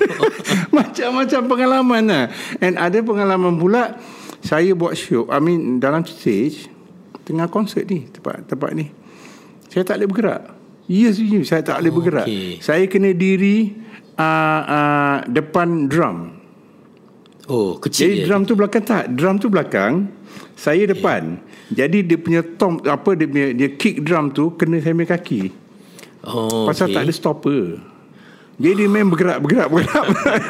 Macam-macam 0.76 1.40
pengalaman 1.48 2.02
lah. 2.04 2.24
And 2.60 2.76
ada 2.76 3.00
pengalaman 3.00 3.56
pula 3.56 3.96
Saya 4.44 4.76
buat 4.76 4.92
show 4.92 5.24
I 5.32 5.40
mean 5.40 5.80
Dalam 5.80 6.04
stage 6.04 6.68
Tengah 7.24 7.48
konsert 7.48 7.88
ni 7.88 8.04
Tempat 8.12 8.44
tempat 8.44 8.70
ni. 8.76 8.92
Saya 9.66 9.82
tak 9.82 10.00
boleh 10.00 10.08
bergerak. 10.08 10.42
Yes, 10.86 11.18
saya 11.50 11.60
tak 11.66 11.82
boleh 11.82 11.90
oh, 11.90 11.96
bergerak. 11.98 12.26
okay. 12.30 12.62
Saya 12.62 12.84
kena 12.86 13.10
diri 13.10 13.74
uh, 14.14 14.62
uh, 14.62 15.16
Depan 15.26 15.90
drum 15.90 16.35
Oh 17.46 17.78
kecil 17.78 18.10
Jadi 18.10 18.26
drum 18.26 18.42
tu 18.42 18.54
belakang 18.58 18.82
tak 18.82 19.04
Drum 19.14 19.36
tu 19.38 19.46
belakang 19.46 20.10
Saya 20.58 20.82
depan. 20.90 21.38
Yeah. 21.70 21.86
Jadi 21.86 21.98
dia 22.06 22.18
punya 22.18 22.40
tom 22.42 22.82
Apa 22.82 23.14
dia 23.14 23.26
punya 23.30 23.54
Dia 23.54 23.68
kick 23.74 24.02
drum 24.02 24.34
tu 24.34 24.54
Kena 24.58 24.82
saya 24.82 24.94
punya 24.94 25.10
kaki. 25.14 25.42
Oh 26.26 26.66
Pasal 26.66 26.90
okay. 26.90 26.94
tak 26.98 27.02
ada 27.06 27.12
stopper. 27.14 27.78
Jadi 28.56 28.74
dia 28.82 28.88
main 28.90 29.06
bergerak 29.06 29.38
Bergerak 29.44 29.68
Bergerak. 29.68 30.06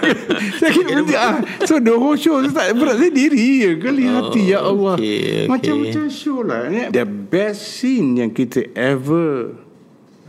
Saya 0.63 0.71
kira 0.73 0.85
berhenti 0.89 1.15
ah. 1.19 1.37
So 1.67 1.83
the 1.83 1.93
whole 1.93 2.17
show 2.17 2.39
Saya 2.39 2.55
tak 2.55 2.79
berat 2.79 2.97
Saya 3.03 3.13
diri 3.13 3.67
je. 3.67 3.71
Kali 3.83 4.03
oh, 4.07 4.13
hati 4.17 4.43
Ya 4.47 4.63
Allah. 4.63 4.97
okay, 4.97 5.21
okay. 5.21 5.45
Macam-macam 5.51 6.05
show 6.09 6.41
lah. 6.41 6.71
The 6.95 7.05
best 7.05 7.61
scene 7.77 8.23
Yang 8.25 8.31
kita 8.41 8.61
ever 8.73 9.59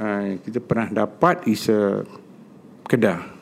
uh, 0.02 0.26
Kita 0.42 0.60
pernah 0.60 1.06
dapat 1.06 1.46
Is 1.48 1.70
a 1.70 2.02
Kedah 2.90 3.37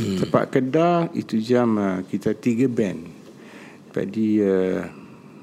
hmm. 0.00 0.18
Tempat 0.24 0.44
Kedah 0.52 0.96
itu 1.16 1.40
jam 1.40 1.76
uh, 1.76 2.00
kita 2.06 2.36
tiga 2.36 2.66
band. 2.68 3.08
Jadi 3.96 4.44
uh, 4.44 4.84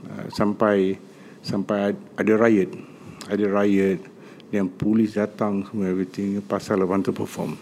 uh, 0.07 0.25
sampai 0.29 0.97
sampai 1.41 1.97
ada 2.17 2.33
riot. 2.37 2.69
Ada 3.29 3.45
riot 3.49 3.99
dan 4.53 4.69
polis 4.69 5.17
datang 5.17 5.65
semua 5.65 5.89
everything 5.89 6.37
pasal 6.45 6.81
lepas 6.85 7.01
tu 7.01 7.13
perform. 7.15 7.57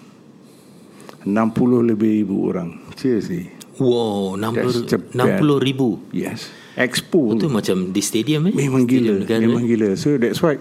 60 1.23 1.91
lebih 1.93 2.25
ribu 2.25 2.49
orang. 2.49 2.81
Seriously. 2.97 3.53
Wow, 3.77 4.35
60, 4.35 5.13
60 5.13 5.67
ribu. 5.67 6.01
Yes. 6.11 6.49
Expo. 6.75 7.37
Itu 7.37 7.47
macam 7.47 7.93
di 7.93 8.01
stadium 8.01 8.49
eh? 8.49 8.53
Memang 8.53 8.89
gila. 8.89 9.21
Stadium 9.23 9.53
memang 9.53 9.63
gila. 9.69 9.89
So 9.95 10.17
that's 10.17 10.41
why 10.41 10.57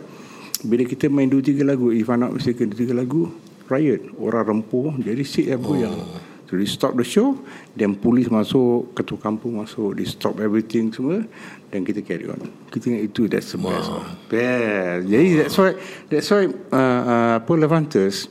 bila 0.61 0.85
kita 0.85 1.09
main 1.09 1.33
dua 1.33 1.41
tiga 1.41 1.65
lagu, 1.65 1.89
if 1.91 2.07
I'm 2.13 2.21
not 2.21 2.37
mistaken, 2.37 2.71
dua 2.71 2.79
tiga 2.85 2.93
lagu, 2.93 3.33
riot 3.71 4.03
orang 4.19 4.45
rempuh 4.59 4.99
jadi 4.99 5.23
yang 5.55 5.63
goyang 5.63 5.95
oh. 5.95 6.20
So 6.51 6.59
they 6.59 6.67
stop 6.67 6.99
the 6.99 7.07
show 7.07 7.39
then 7.79 7.95
polis 7.95 8.27
masuk 8.27 8.91
ketua 8.99 9.23
kampung 9.23 9.63
masuk 9.63 9.95
they 9.95 10.03
stop 10.03 10.35
everything 10.43 10.91
semua 10.91 11.23
dan 11.71 11.87
kita 11.87 12.03
carry 12.03 12.27
on 12.27 12.43
kita 12.75 12.91
ingat 12.91 13.03
itu 13.07 13.31
that's 13.31 13.55
the 13.55 13.61
best 13.63 13.87
wow. 13.87 14.03
best 14.27 15.07
jadi 15.07 15.27
wow. 15.31 15.39
that's 15.39 15.55
why 15.55 15.71
that's 16.11 16.29
why 16.35 16.45
uh, 16.75 17.03
uh, 17.07 17.33
apa 17.39 17.53
Levantes 17.55 18.27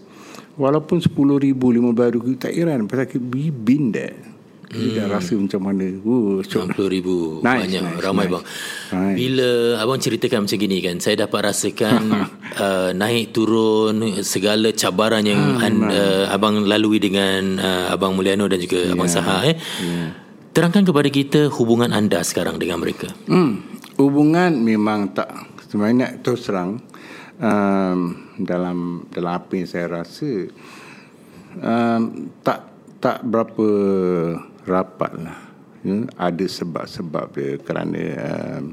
walaupun 0.60 0.99
10 0.99 1.15
ribu 1.47 1.71
15 1.71 1.95
ribu 2.19 2.36
tak 2.36 2.51
iran 2.51 2.84
pasal 2.91 3.08
we 3.32 3.47
been 3.47 3.95
there 3.95 4.28
hmm. 4.73 5.10
rasa 5.10 5.34
macam 5.34 5.62
mana 5.65 5.88
oh, 6.05 6.45
60 6.45 6.77
ribu 6.89 7.41
nice, 7.41 7.65
Banyak 7.65 7.84
nice, 7.84 8.01
Ramai 8.05 8.25
nice. 8.25 8.34
bang 8.34 8.43
nice. 8.93 9.15
Bila 9.17 9.49
Abang 9.82 9.99
ceritakan 9.99 10.39
macam 10.45 10.58
gini 10.62 10.77
kan 10.84 10.95
Saya 11.01 11.15
dapat 11.25 11.39
rasakan 11.49 12.01
uh, 12.63 12.89
Naik 12.93 13.34
turun 13.34 14.21
Segala 14.21 14.69
cabaran 14.73 15.25
yang 15.25 15.41
hmm, 15.58 15.65
an, 15.65 15.73
uh, 15.89 16.25
Abang 16.29 16.65
lalui 16.65 17.01
dengan 17.01 17.58
uh, 17.58 17.93
Abang 17.93 18.13
Mulyano 18.13 18.45
Dan 18.45 18.62
juga 18.62 18.86
yeah. 18.86 18.93
Abang 18.93 19.10
Saha 19.10 19.38
eh. 19.49 19.55
yeah. 19.82 20.10
Terangkan 20.53 20.86
kepada 20.86 21.10
kita 21.10 21.49
Hubungan 21.49 21.89
anda 21.89 22.21
sekarang 22.21 22.62
Dengan 22.62 22.82
mereka 22.82 23.10
hmm. 23.25 23.82
Hubungan 23.97 24.53
memang 24.53 25.13
tak 25.17 25.29
Sebenarnya 25.69 26.17
terus 26.21 26.45
terang 26.45 26.82
um, 27.41 27.99
Dalam 28.38 29.05
Dalam 29.10 29.34
apa 29.34 29.51
yang 29.58 29.69
saya 29.69 30.01
rasa 30.01 30.49
um, 31.62 32.29
Tak 32.41 32.69
tak 32.99 33.23
berapa 33.23 33.67
rapat 34.69 35.12
lah 35.17 35.38
ya, 35.82 36.05
ada 36.15 36.45
sebab-sebab 36.45 37.25
dia 37.34 37.58
kerana 37.60 38.01
um, 38.21 38.63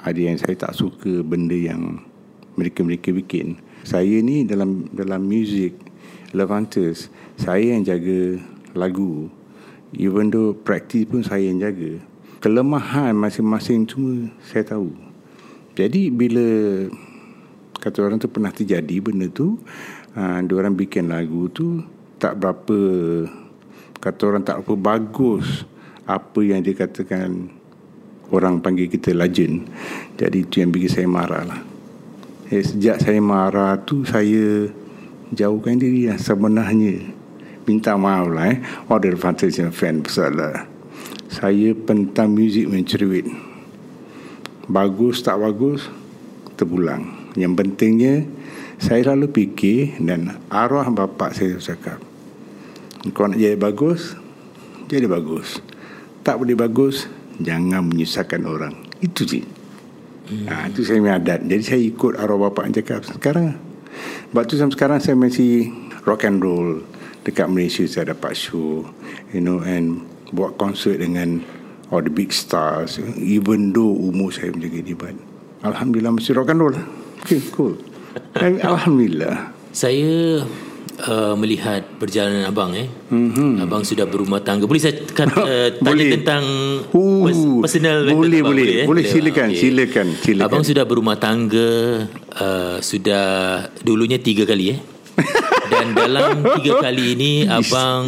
ada 0.00 0.20
yang 0.20 0.38
saya 0.38 0.56
tak 0.56 0.72
suka 0.78 1.20
benda 1.20 1.52
yang 1.52 2.00
mereka-mereka 2.56 3.12
bikin. 3.12 3.60
Saya 3.84 4.20
ni 4.20 4.44
dalam 4.44 4.88
dalam 4.92 5.24
music 5.24 5.76
Levantes 6.30 7.10
saya 7.34 7.74
yang 7.74 7.82
jaga 7.82 8.38
lagu. 8.76 9.28
Even 9.90 10.30
though 10.30 10.54
practice 10.54 11.08
pun 11.10 11.26
saya 11.26 11.50
yang 11.50 11.58
jaga. 11.58 11.98
Kelemahan 12.40 13.12
masing-masing 13.12 13.84
semua 13.90 14.30
saya 14.46 14.62
tahu. 14.64 14.94
Jadi 15.74 16.08
bila 16.08 16.46
kata 17.80 18.04
orang 18.04 18.20
tu 18.20 18.28
pernah 18.28 18.52
terjadi 18.52 19.00
benda 19.00 19.26
tu 19.32 19.56
uh, 20.14 20.38
orang 20.52 20.76
bikin 20.76 21.08
lagu 21.08 21.48
tu 21.48 21.80
tak 22.20 22.36
berapa 22.36 22.76
kata 24.00 24.20
orang 24.26 24.42
tak 24.42 24.64
apa 24.64 24.72
bagus 24.74 25.68
apa 26.08 26.40
yang 26.40 26.64
dia 26.64 26.72
katakan 26.72 27.52
orang 28.32 28.58
panggil 28.64 28.88
kita 28.88 29.12
legend 29.12 29.68
jadi 30.16 30.40
itu 30.40 30.64
yang 30.64 30.72
bikin 30.74 30.90
saya 30.90 31.08
marah 31.08 31.44
lah. 31.44 31.60
Eh, 32.50 32.66
sejak 32.66 32.98
saya 32.98 33.22
marah 33.22 33.78
tu 33.78 34.02
saya 34.02 34.66
jauhkan 35.30 35.78
diri 35.78 36.10
lah 36.10 36.18
sebenarnya. 36.18 37.14
Minta 37.68 37.94
maaf 37.94 38.26
lah 38.26 38.50
eh. 38.50 38.58
Order 38.90 39.14
fantasy 39.14 39.62
fan 39.70 40.02
pasal 40.02 40.34
lah. 40.34 40.66
Saya 41.30 41.76
pentang 41.78 42.34
muzik 42.34 42.66
mencerewit 42.66 43.30
bagus 44.70 45.22
tak 45.22 45.38
bagus 45.38 45.86
terpulang. 46.58 47.32
Yang 47.38 47.52
pentingnya 47.58 48.14
saya 48.82 49.14
lalu 49.14 49.30
fikir 49.30 49.98
dan 50.02 50.42
arwah 50.50 50.90
bapa 50.90 51.30
saya 51.30 51.58
cakap 51.62 52.09
kau 53.16 53.24
nak 53.24 53.40
jadi 53.40 53.56
bagus 53.56 54.12
Jadi 54.90 55.06
bagus. 55.08 55.62
Tak 56.20 56.36
boleh 56.36 56.52
bagus 56.52 57.08
Jangan 57.40 57.88
menyusahkan 57.88 58.44
orang. 58.44 58.76
Itu 59.00 59.24
je. 59.24 59.40
Hmm. 60.28 60.44
ha, 60.46 60.68
Itu 60.68 60.84
saya 60.84 61.00
punya 61.00 61.16
adat. 61.16 61.40
Jadi 61.48 61.62
saya 61.64 61.80
ikut 61.80 62.20
arwah 62.20 62.52
bapak 62.52 62.68
yang 62.68 62.74
cakap 62.84 63.00
Sekarang 63.08 63.56
Sebab 64.30 64.42
tu 64.44 64.54
sampai 64.60 64.74
sekarang 64.76 64.98
saya 65.00 65.16
masih 65.16 65.72
Rock 66.04 66.28
and 66.28 66.44
roll 66.44 66.84
Dekat 67.24 67.48
Malaysia. 67.48 67.88
Saya 67.88 68.12
dapat 68.12 68.36
show 68.36 68.84
You 69.32 69.40
know 69.40 69.64
And 69.64 70.04
Buat 70.30 70.60
konsert 70.60 71.00
dengan 71.00 71.40
All 71.90 72.06
the 72.06 72.12
big 72.12 72.30
stars. 72.30 73.02
Even 73.18 73.74
though 73.74 73.90
umur 73.90 74.30
saya 74.30 74.54
menjaga 74.54 74.78
ni 74.84 74.94
But 74.94 75.16
Alhamdulillah 75.60 76.16
masih 76.16 76.38
rock 76.38 76.54
and 76.54 76.60
roll 76.62 76.76
Okay 77.20 77.40
cool. 77.52 77.76
Alhamdulillah. 78.64 79.52
Saya 79.76 80.42
uh, 81.06 81.34
melihat 81.36 81.84
perjalanan 81.96 82.48
abang 82.48 82.76
eh. 82.76 82.88
Mm-hmm. 83.08 83.64
Abang 83.64 83.82
sudah 83.86 84.04
berumah 84.04 84.44
tangga. 84.44 84.68
Boleh 84.68 84.82
saya 84.82 85.00
kan, 85.12 85.28
uh, 85.36 85.72
tanya 85.80 85.94
boleh. 85.94 86.12
tentang 86.20 86.44
uh, 86.92 87.60
personal 87.64 88.04
boleh 88.08 88.40
boleh. 88.40 88.40
Boleh, 88.44 88.66
eh? 88.84 88.86
boleh 88.86 89.04
silakan 89.06 89.48
okay. 89.52 89.60
silakan 89.60 90.06
silakan. 90.20 90.48
Abang 90.50 90.64
sudah 90.66 90.84
berumah 90.84 91.16
tangga 91.16 91.70
uh, 92.36 92.76
sudah 92.82 93.26
dulunya 93.80 94.20
tiga 94.20 94.44
kali 94.44 94.76
eh. 94.76 94.78
Dan 95.70 95.94
dalam 95.94 96.42
tiga 96.58 96.82
kali 96.82 97.14
ini 97.14 97.32
abang 97.46 98.04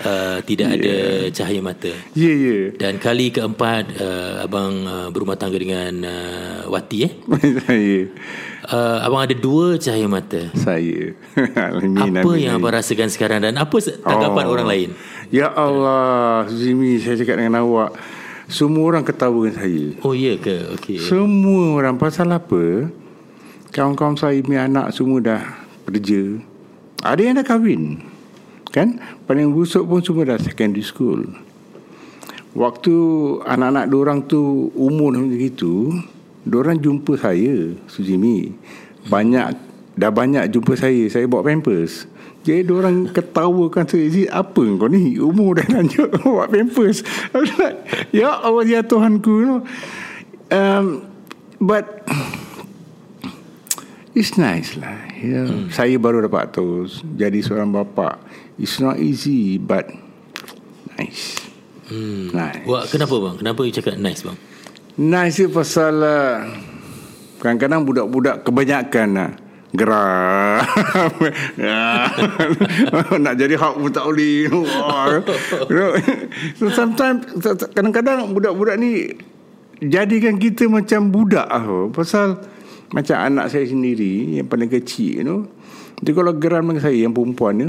uh, 0.00 0.38
tidak 0.44 0.72
yeah. 0.72 0.78
ada 0.78 0.94
cahaya 1.34 1.60
mata. 1.60 1.92
Ya 2.16 2.24
yeah, 2.24 2.34
ya. 2.34 2.48
Yeah. 2.48 2.64
Dan 2.80 2.96
kali 2.96 3.28
keempat 3.28 3.84
uh, 4.00 4.44
abang 4.46 4.72
uh, 4.88 5.08
berumah 5.12 5.36
tangga 5.36 5.58
dengan 5.60 5.92
uh, 6.06 6.72
Wati 6.72 6.98
eh. 7.04 7.12
Saya. 7.66 7.98
uh, 8.72 8.98
abang 9.04 9.22
ada 9.28 9.36
dua 9.36 9.76
cahaya 9.76 10.06
mata. 10.08 10.48
Saya. 10.56 11.12
apa 12.16 12.30
yang 12.40 12.56
abang 12.56 12.72
rasakan 12.72 13.12
sekarang 13.12 13.44
dan 13.44 13.60
apa 13.60 13.76
tanggapan 14.00 14.44
oh. 14.48 14.52
orang 14.56 14.66
lain? 14.68 14.88
Ya 15.32 15.48
Allah, 15.48 16.48
Zimi 16.52 17.00
saya 17.00 17.16
cakap 17.16 17.40
dengan 17.40 17.64
awak. 17.64 17.96
Semua 18.52 18.84
orang 18.84 19.04
ketawa 19.04 19.48
dengan 19.48 19.56
saya. 19.64 19.84
Oh 20.04 20.12
ya 20.12 20.36
ke? 20.36 20.76
Okey. 20.76 21.00
Semua 21.00 21.72
orang 21.80 21.96
pasal 21.96 22.28
apa? 22.28 22.92
Kawan-kawan 23.72 24.20
saya, 24.20 24.36
mi 24.44 24.60
anak 24.60 24.92
semua 24.92 25.24
dah 25.24 25.42
kerja. 25.88 26.36
Ada 27.00 27.20
yang 27.24 27.40
dah 27.40 27.46
kahwin. 27.48 28.11
Kan? 28.72 28.98
Paling 29.28 29.52
busuk 29.52 29.84
pun 29.84 30.00
semua 30.00 30.24
dah 30.24 30.40
secondary 30.40 30.82
school. 30.82 31.28
Waktu 32.52 32.94
anak-anak 33.44 33.88
orang 33.92 34.24
tu 34.28 34.72
umur 34.76 35.16
macam 35.16 35.36
itu, 35.36 35.92
orang 36.48 36.80
jumpa 36.80 37.16
saya, 37.20 37.72
Sujimi. 37.88 38.52
Banyak 39.08 39.56
dah 39.96 40.08
banyak 40.12 40.48
jumpa 40.48 40.76
saya, 40.76 41.04
saya 41.12 41.28
bawa 41.28 41.48
pampers. 41.48 42.08
Jadi 42.42 42.66
orang 42.74 43.06
ketawakan 43.12 43.86
saya, 43.86 44.26
apa 44.34 44.64
kau 44.76 44.90
ni? 44.90 45.14
Umur 45.20 45.62
dah 45.62 45.68
lanjut 45.68 46.10
bawa 46.24 46.48
pampers. 46.48 47.04
ya 48.16 48.40
Allah 48.40 48.64
ya 48.66 48.80
Tuhanku. 48.82 49.32
You 49.32 49.46
know? 49.46 49.60
um, 50.52 50.84
but 51.56 52.04
it's 54.12 54.36
nice 54.36 54.76
lah. 54.76 55.00
Yeah. 55.16 55.48
Hmm. 55.48 55.72
Saya 55.72 55.96
baru 55.96 56.28
dapat 56.28 56.52
tu 56.52 56.84
jadi 57.16 57.40
seorang 57.40 57.72
bapa. 57.72 58.20
It's 58.60 58.80
not 58.80 59.00
easy 59.00 59.56
but 59.56 59.88
nice. 60.96 61.40
Hmm. 61.88 62.32
Nice. 62.32 62.64
Wah, 62.68 62.84
kenapa 62.88 63.14
bang? 63.16 63.34
Kenapa 63.40 63.60
you 63.64 63.72
cakap 63.72 63.96
nice 64.00 64.24
bang? 64.24 64.38
Nice 64.96 65.40
ni 65.40 65.48
pasal 65.48 65.94
uh, 66.04 66.44
kadang-kadang 67.40 67.88
budak-budak 67.88 68.44
kebanyakan 68.44 69.08
uh, 69.16 69.32
gerak 69.72 70.68
nak 73.24 73.34
jadi 73.40 73.56
hak 73.56 73.80
pun 73.80 73.88
tak 73.88 74.04
boleh 74.04 74.52
so 76.60 76.68
sometimes 76.68 77.24
kadang-kadang 77.72 78.36
budak-budak 78.36 78.76
ni 78.76 79.16
jadikan 79.80 80.36
kita 80.36 80.68
macam 80.68 81.08
budak 81.08 81.48
uh, 81.48 81.88
pasal 81.88 82.36
macam 82.92 83.16
anak 83.16 83.48
saya 83.48 83.64
sendiri 83.64 84.38
Yang 84.38 84.48
paling 84.52 84.70
kecil 84.70 85.12
you 85.16 85.24
know? 85.24 85.40
Dia 86.04 86.12
kalau 86.12 86.36
geram 86.36 86.68
dengan 86.68 86.84
saya 86.84 87.08
Yang 87.08 87.16
perempuan 87.16 87.54
ni 87.56 87.68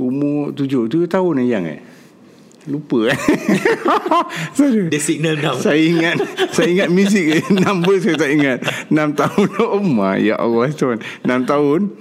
Umur 0.00 0.50
tujuh 0.50 0.90
Tujuh 0.90 1.06
tahun 1.06 1.46
yang 1.46 1.64
eh 1.66 1.80
Lupa 2.64 3.12
eh 3.12 3.18
Dia 4.90 5.00
signal 5.00 5.36
enam 5.36 5.60
Saya 5.60 5.78
ingat 5.78 6.16
Saya 6.50 6.68
ingat 6.72 6.88
muzik 6.88 7.26
eh. 7.40 7.44
Number 7.62 8.00
saya 8.00 8.16
tak 8.16 8.30
ingat 8.32 8.58
Enam 8.88 9.12
tahun 9.12 9.48
Oh 9.76 9.84
my 9.84 10.16
Ya 10.16 10.40
Allah 10.40 10.72
tuan 10.72 10.98
Enam 11.20 11.44
tahun 11.44 11.92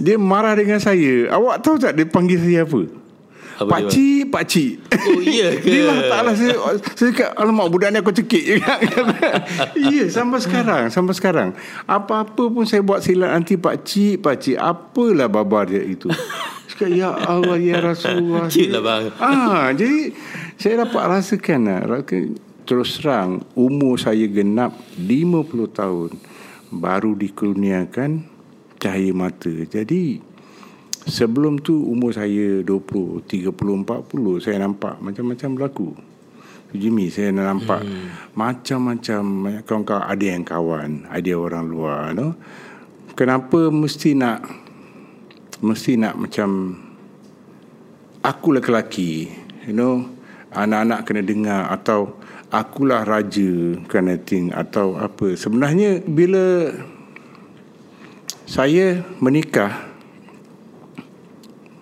Dia 0.00 0.16
marah 0.16 0.56
dengan 0.56 0.80
saya 0.80 1.28
Awak 1.28 1.56
tahu 1.60 1.76
tak 1.76 1.92
Dia 1.94 2.08
panggil 2.08 2.40
saya 2.40 2.64
apa 2.64 2.98
apa 3.58 3.74
pak 3.74 3.90
cik, 3.90 4.22
pak 4.30 4.44
cik. 4.46 4.72
Oh 4.86 5.18
iya 5.18 5.58
ke? 5.58 5.66
Dia 5.66 5.82
lah 5.90 5.98
taklah 6.06 6.34
saya 6.38 6.54
saya 6.94 7.10
cakap 7.10 7.30
alamak 7.34 7.66
budak 7.74 7.90
ni 7.90 7.98
aku 7.98 8.14
cekik 8.14 8.44
juga. 8.54 8.78
iya 9.74 10.06
sampai 10.06 10.38
sekarang, 10.38 10.82
sampai 10.94 11.14
sekarang. 11.18 11.48
Apa-apa 11.82 12.54
pun 12.54 12.62
saya 12.62 12.86
buat 12.86 13.02
silap 13.02 13.34
nanti 13.34 13.58
pak 13.58 13.82
cik, 13.82 14.22
pak 14.22 14.38
cik. 14.38 14.62
Apalah 14.62 15.26
babar 15.26 15.66
dia 15.66 15.82
itu. 15.82 16.06
Cakap 16.78 16.94
ya 16.94 17.10
Allah 17.10 17.58
ya 17.58 17.82
Rasulullah. 17.82 18.46
Cik 18.54 18.70
lah 18.70 18.82
bang. 18.86 19.04
Ah, 19.18 19.74
jadi 19.74 20.14
saya 20.54 20.86
dapat 20.86 21.02
rasakan 21.10 21.60
lah. 21.66 21.82
Terus 22.62 23.02
terang 23.02 23.42
umur 23.58 23.98
saya 23.98 24.30
genap 24.30 24.78
50 24.94 25.74
tahun 25.74 26.10
baru 26.70 27.18
dikurniakan 27.18 28.22
cahaya 28.78 29.10
mata. 29.10 29.50
Jadi 29.50 30.30
Sebelum 31.08 31.56
tu 31.64 31.72
umur 31.88 32.12
saya 32.12 32.60
20, 32.60 33.24
30, 33.24 33.48
40 33.56 34.44
Saya 34.44 34.60
nampak 34.60 35.00
macam-macam 35.00 35.48
berlaku 35.56 35.88
Jimmy 36.76 37.08
saya 37.08 37.32
nampak 37.32 37.80
hmm. 37.80 38.36
Macam-macam 38.36 39.22
Kawan-kawan 39.64 40.04
ada 40.04 40.26
yang 40.28 40.44
kawan 40.44 41.08
Ada 41.08 41.32
orang 41.32 41.64
luar 41.64 42.12
no? 42.12 42.36
Kenapa 43.16 43.72
mesti 43.72 44.12
nak 44.20 44.67
Mesti 45.58 45.98
nak 45.98 46.14
macam 46.14 46.78
Aku 48.22 48.54
lelaki 48.54 49.26
You 49.66 49.74
know 49.74 50.06
Anak-anak 50.54 51.02
kena 51.02 51.22
dengar 51.26 51.66
Atau 51.74 52.14
Akulah 52.54 53.02
raja 53.02 53.74
Kind 53.90 54.06
of 54.06 54.22
thing 54.22 54.54
Atau 54.54 54.94
apa. 54.94 55.34
Sebenarnya 55.34 55.98
Bila 56.06 56.70
Saya 58.46 59.02
menikah 59.18 59.90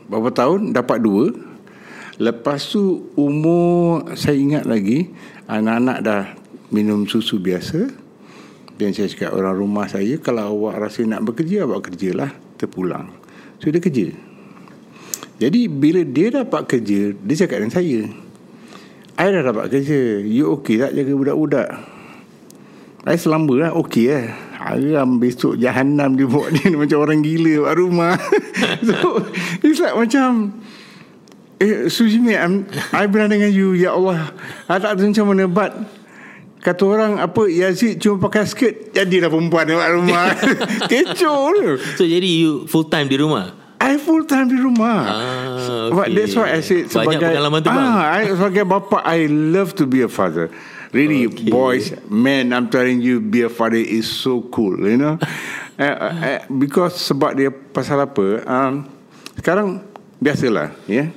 Berapa 0.09 0.33
tahun 0.33 0.73
dapat 0.73 0.99
dua. 1.05 1.37
Lepas 2.17 2.73
tu 2.73 3.13
umur 3.13 4.09
Saya 4.17 4.41
ingat 4.41 4.65
lagi 4.65 5.13
Anak-anak 5.45 5.99
dah 6.01 6.25
minum 6.73 7.05
susu 7.05 7.37
biasa. 7.39 7.93
Dan 8.81 8.97
saya 8.97 9.13
cakap 9.13 9.37
orang 9.37 9.53
rumah 9.53 9.85
saya 9.85 10.17
Kalau 10.17 10.65
awak 10.65 10.81
rasa 10.81 11.05
nak 11.05 11.29
bekerja 11.29 11.69
Awak 11.69 11.93
kerjalah 11.93 12.33
Terpulang 12.57 13.16
So 13.61 13.73
dia 13.73 13.81
kerja. 13.81 14.13
Jadi 15.37 15.69
bila 15.69 16.01
dia 16.01 16.33
dapat 16.33 16.65
kerja 16.65 17.13
Dia 17.13 17.35
cakap 17.45 17.61
dengan 17.61 17.75
saya 17.77 18.09
I 19.17 19.33
dah 19.33 19.49
dapat 19.49 19.73
kerja. 19.73 20.21
You 20.21 20.61
okey 20.61 20.77
tak 20.77 20.93
jaga 20.93 21.13
budak-budak? 21.17 21.69
I 23.09 23.17
selamba 23.17 23.55
lah. 23.57 23.71
Okey 23.73 24.13
lah. 24.13 24.29
Haram 24.61 25.17
besok 25.17 25.57
jahanam 25.57 26.21
dia 26.21 26.29
buat 26.29 26.53
dia 26.57 26.77
macam 26.77 27.01
orang 27.01 27.25
gila 27.25 27.73
kat 27.73 27.75
rumah. 27.81 28.15
so 28.89 29.25
it's 29.65 29.81
like 29.81 29.97
macam 29.97 30.53
eh 31.57 31.89
Sujimi 31.89 32.37
I'm, 32.37 32.69
I 32.93 33.09
bilang 33.09 33.33
dengan 33.33 33.49
you 33.49 33.73
ya 33.73 33.97
Allah. 33.97 34.37
I 34.69 34.77
tak 34.77 35.01
tahu 35.01 35.09
macam 35.09 35.27
mana 35.33 35.45
but 35.49 35.73
kata 36.67 36.83
orang 36.83 37.23
apa 37.23 37.47
Yazid 37.47 38.03
cuma 38.03 38.27
pakai 38.27 38.43
skirt 38.43 38.91
jadilah 38.91 39.31
perempuan 39.31 39.71
kat 39.71 39.91
rumah. 39.95 40.35
Kecoh 40.91 41.55
tu. 41.55 41.69
So 41.95 42.03
jadi 42.03 42.27
you 42.27 42.67
full 42.67 42.91
time 42.91 43.07
di 43.07 43.15
rumah? 43.15 43.55
I 43.79 44.03
full 44.03 44.27
time 44.27 44.51
di 44.51 44.59
rumah. 44.59 44.99
Ah, 45.07 45.87
okay. 45.87 45.95
But 45.95 46.07
that's 46.11 46.35
why 46.35 46.59
I 46.59 46.61
said 46.67 46.91
sebagai 46.91 47.23
Banyak 47.23 47.39
pengalaman 47.39 47.59
tu 47.63 47.71
bang. 47.71 47.87
Ah, 47.87 48.05
I, 48.19 48.23
sebagai 48.35 48.65
bapa 48.67 48.99
I 49.07 49.31
love 49.31 49.79
to 49.79 49.87
be 49.87 50.03
a 50.03 50.11
father. 50.11 50.51
Really, 50.91 51.29
okay. 51.29 51.53
boys, 51.53 51.93
men, 52.09 52.57
I'm 52.57 52.73
telling 52.73 53.05
you, 53.05 53.21
be 53.21 53.45
a 53.45 53.53
father 53.53 53.77
is 53.77 54.09
so 54.09 54.41
cool, 54.49 54.81
you 54.81 54.97
know. 54.97 55.21
uh, 55.77 55.83
uh, 55.83 56.41
because 56.49 56.97
sebab 56.97 57.37
dia 57.37 57.53
pasal 57.53 58.01
apa? 58.01 58.41
Um, 58.49 58.89
sekarang 59.37 59.85
biasalah, 60.23 60.73
ya. 60.89 61.05
Yeah? 61.05 61.09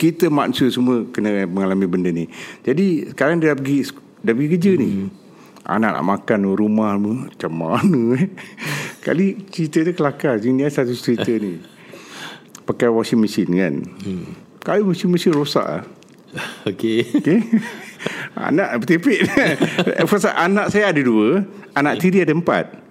Kita 0.00 0.32
manusia 0.32 0.72
semua 0.72 1.04
kena 1.08 1.44
mengalami 1.44 1.84
benda 1.84 2.08
ni. 2.08 2.32
Jadi 2.64 3.12
sekarang 3.12 3.44
dia 3.44 3.52
pergi 3.52 3.92
dah 4.26 4.34
pergi 4.34 4.50
kerja 4.58 4.72
hmm. 4.74 4.80
ni. 4.82 4.90
Anak 5.66 5.98
nak 5.98 6.06
makan 6.06 6.54
rumah 6.54 6.94
macam 6.94 7.50
mana 7.50 8.14
eh? 8.14 8.30
Kali 9.02 9.50
cerita 9.50 9.82
dia 9.82 9.98
kelakar 9.98 10.38
Ini 10.38 10.66
satu 10.70 10.94
cerita 10.94 11.30
ni. 11.34 11.58
Pakai 12.62 12.86
washing 12.86 13.18
machine 13.18 13.50
kan? 13.50 13.74
Hmm. 14.02 14.26
Kali 14.62 14.82
washing 14.86 15.10
machine 15.10 15.34
rosak 15.34 15.66
lah 15.70 15.82
Okay 16.70 17.02
Okay 17.18 17.42
Anak 18.38 18.78
bertipik 18.82 19.26
Pasal 20.06 20.38
anak 20.46 20.70
saya 20.70 20.94
ada 20.94 21.02
dua. 21.02 21.42
Anak 21.74 21.98
tiri 21.98 22.22
ada 22.22 22.30
empat 22.30 22.85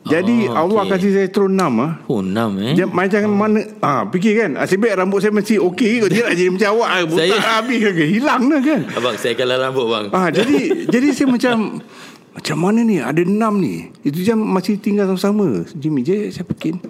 jadi 0.00 0.48
oh, 0.48 0.56
Allah 0.64 0.88
okay. 0.88 0.96
kasih 0.96 1.10
saya 1.12 1.28
terus 1.28 1.52
enam 1.52 1.72
ah. 1.84 1.92
Oh 2.08 2.24
enam 2.24 2.56
eh. 2.56 2.72
Dia, 2.72 2.88
macam 2.88 3.20
oh. 3.20 3.36
mana 3.36 3.60
ah 3.84 4.08
fikir 4.08 4.32
kan. 4.32 4.50
Asyik 4.56 4.88
ah, 4.88 5.04
rambut 5.04 5.20
saya 5.20 5.28
mesti 5.28 5.60
okey 5.60 6.08
Dia 6.08 6.24
nak 6.24 6.34
jadi 6.40 6.48
macam 6.48 6.68
awak 6.80 6.88
ah, 6.88 7.00
buta 7.04 7.20
saya... 7.28 7.36
habis 7.36 7.78
ke 7.84 8.04
hilang 8.08 8.42
dah 8.48 8.60
kan. 8.64 8.80
Abang 8.96 9.16
saya 9.20 9.34
kalah 9.36 9.60
rambut 9.60 9.86
bang. 9.92 10.06
Ah 10.16 10.32
jadi 10.32 10.88
jadi 10.88 11.08
saya 11.12 11.28
macam 11.28 11.84
Macam 12.32 12.56
mana 12.56 12.80
ni 12.80 12.96
Ada 12.96 13.28
enam 13.28 13.60
ni 13.60 13.92
Itu 14.00 14.24
jam 14.24 14.40
masih 14.40 14.80
tinggal 14.80 15.04
sama-sama 15.12 15.68
Jimmy 15.76 16.00
je 16.00 16.32
saya 16.32 16.46
fikir 16.46 16.80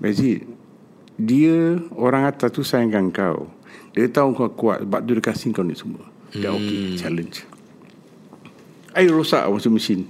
Bazid 0.00 0.48
Dia 1.20 1.82
Orang 1.92 2.24
atas 2.24 2.48
tu 2.54 2.62
sayangkan 2.62 3.10
kau 3.10 3.50
Dia 3.92 4.06
tahu 4.06 4.32
kau 4.38 4.48
kuat 4.54 4.86
Sebab 4.86 5.00
tu 5.02 5.12
dia 5.18 5.24
kasih 5.26 5.50
kau 5.50 5.66
ni 5.66 5.74
semua 5.74 6.06
Dia 6.30 6.54
hmm. 6.54 6.56
okay 6.62 6.80
Challenge 6.94 7.36
Air 8.94 9.10
rosak 9.10 9.42
washing 9.50 9.74
machine 9.74 10.02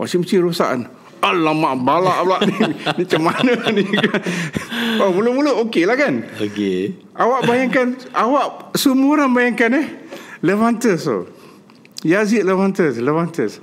Washing 0.00 0.24
machine 0.24 0.40
rosak 0.40 0.68
kan 0.72 0.82
Alamak 1.18 1.74
balak 1.82 2.18
pula 2.22 2.38
ni. 2.46 2.54
Ni 2.98 3.02
macam 3.02 3.22
mana 3.26 3.52
ni? 3.74 3.84
Oh, 5.02 5.10
Mula-mula 5.10 5.50
okey 5.66 5.82
lah 5.82 5.98
kan? 5.98 6.22
Okey. 6.38 6.94
Awak 7.18 7.40
bayangkan 7.42 7.98
Awak 8.14 8.78
Semua 8.78 9.18
orang 9.18 9.34
bayangkan 9.34 9.70
eh? 9.82 9.86
Levantes 10.46 11.02
tu. 11.02 11.26
Yazid 12.06 12.46
Levantes 12.46 13.02
Levantes 13.02 13.58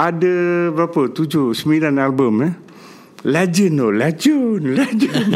ada 0.00 0.34
berapa? 0.72 1.12
Tujuh 1.12 1.52
sembilan 1.52 2.00
album 2.00 2.34
eh? 2.48 2.54
Legend 3.20 3.74
tu 3.76 3.88
legend 3.92 4.64
legend. 4.64 5.30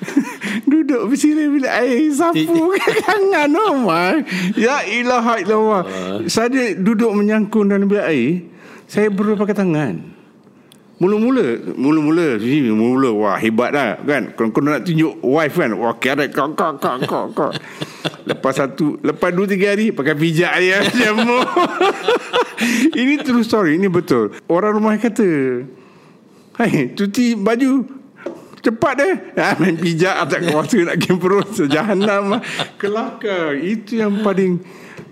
Duduk 0.70 1.08
bersirai 1.08 1.48
bila 1.48 1.68
air 1.80 2.12
sapu 2.12 2.76
kangen 3.00 3.56
oh 3.56 3.80
my. 3.80 4.20
Ya 4.60 4.84
ilah 4.84 5.40
ilah 5.40 5.88
saya 6.28 6.76
duduk 6.76 7.16
menyangkun 7.16 7.72
dalam 7.72 7.88
bilik 7.88 8.04
air 8.04 8.44
saya 8.84 9.08
perlu 9.08 9.40
pakai 9.40 9.56
tangan 9.56 9.94
Mula-mula 11.04 11.60
Mula-mula 11.76 12.40
Mula-mula 12.40 13.08
Wah 13.12 13.36
hebat 13.36 13.76
lah 13.76 14.00
kan? 14.00 14.32
Kau, 14.32 14.48
kau 14.48 14.64
nak 14.64 14.88
tunjuk 14.88 15.20
Wife 15.20 15.60
kan? 15.60 15.76
Wah 15.76 15.92
kira 16.00 16.24
kau 16.32 16.56
kau 16.56 16.72
kau 16.80 16.96
kau 17.04 17.24
kau. 17.36 17.50
Lepas 18.32 18.56
satu 18.56 18.96
Lepas 19.04 19.36
dua 19.36 19.44
tiga 19.44 19.76
hari 19.76 19.92
Pakai 19.92 20.16
pijak 20.16 20.56
dia 20.56 20.80
Macam 20.88 21.44
Ini 23.04 23.20
true 23.20 23.44
story 23.44 23.76
Ini 23.76 23.92
betul. 23.92 24.32
Orang 24.48 24.80
rumah 24.80 24.96
kata 24.96 25.60
Hai 26.56 26.96
Cuci 26.96 27.36
baju 27.36 27.84
Cepat 28.64 28.92
deh 28.96 29.14
ha, 29.36 29.60
Main 29.60 29.76
pijak 29.76 30.24
Atas 30.24 30.40
kuasa 30.48 30.80
nak 30.88 30.96
game 30.96 31.20
perut. 31.20 31.52
Sejahanam 31.52 32.40
Kelakar. 32.80 33.60
Itu 33.60 34.00
yang 34.00 34.24
paling 34.24 34.64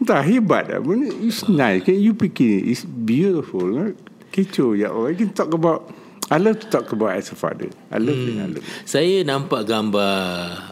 Entah 0.02 0.18
hebat 0.18 0.66
lah. 0.66 0.82
It's 1.22 1.46
nice. 1.46 1.84
Can 1.86 2.00
you 2.00 2.16
fikir 2.16 2.64
It's 2.66 2.82
beautiful 2.82 3.92
Kecoh 4.32 4.72
ya 4.74 4.88
Allah. 4.88 5.12
I 5.12 5.16
can 5.16 5.30
talk 5.30 5.52
about 5.52 5.92
I 6.32 6.40
love 6.40 6.64
to 6.64 6.66
talk 6.72 6.88
about 6.96 7.12
as 7.12 7.28
a 7.28 7.36
father. 7.36 7.68
I 7.92 8.00
love 8.00 8.16
hmm. 8.16 8.40
I 8.40 8.48
love 8.56 8.64
Saya 8.88 9.20
nampak 9.20 9.68
gambar 9.68 10.10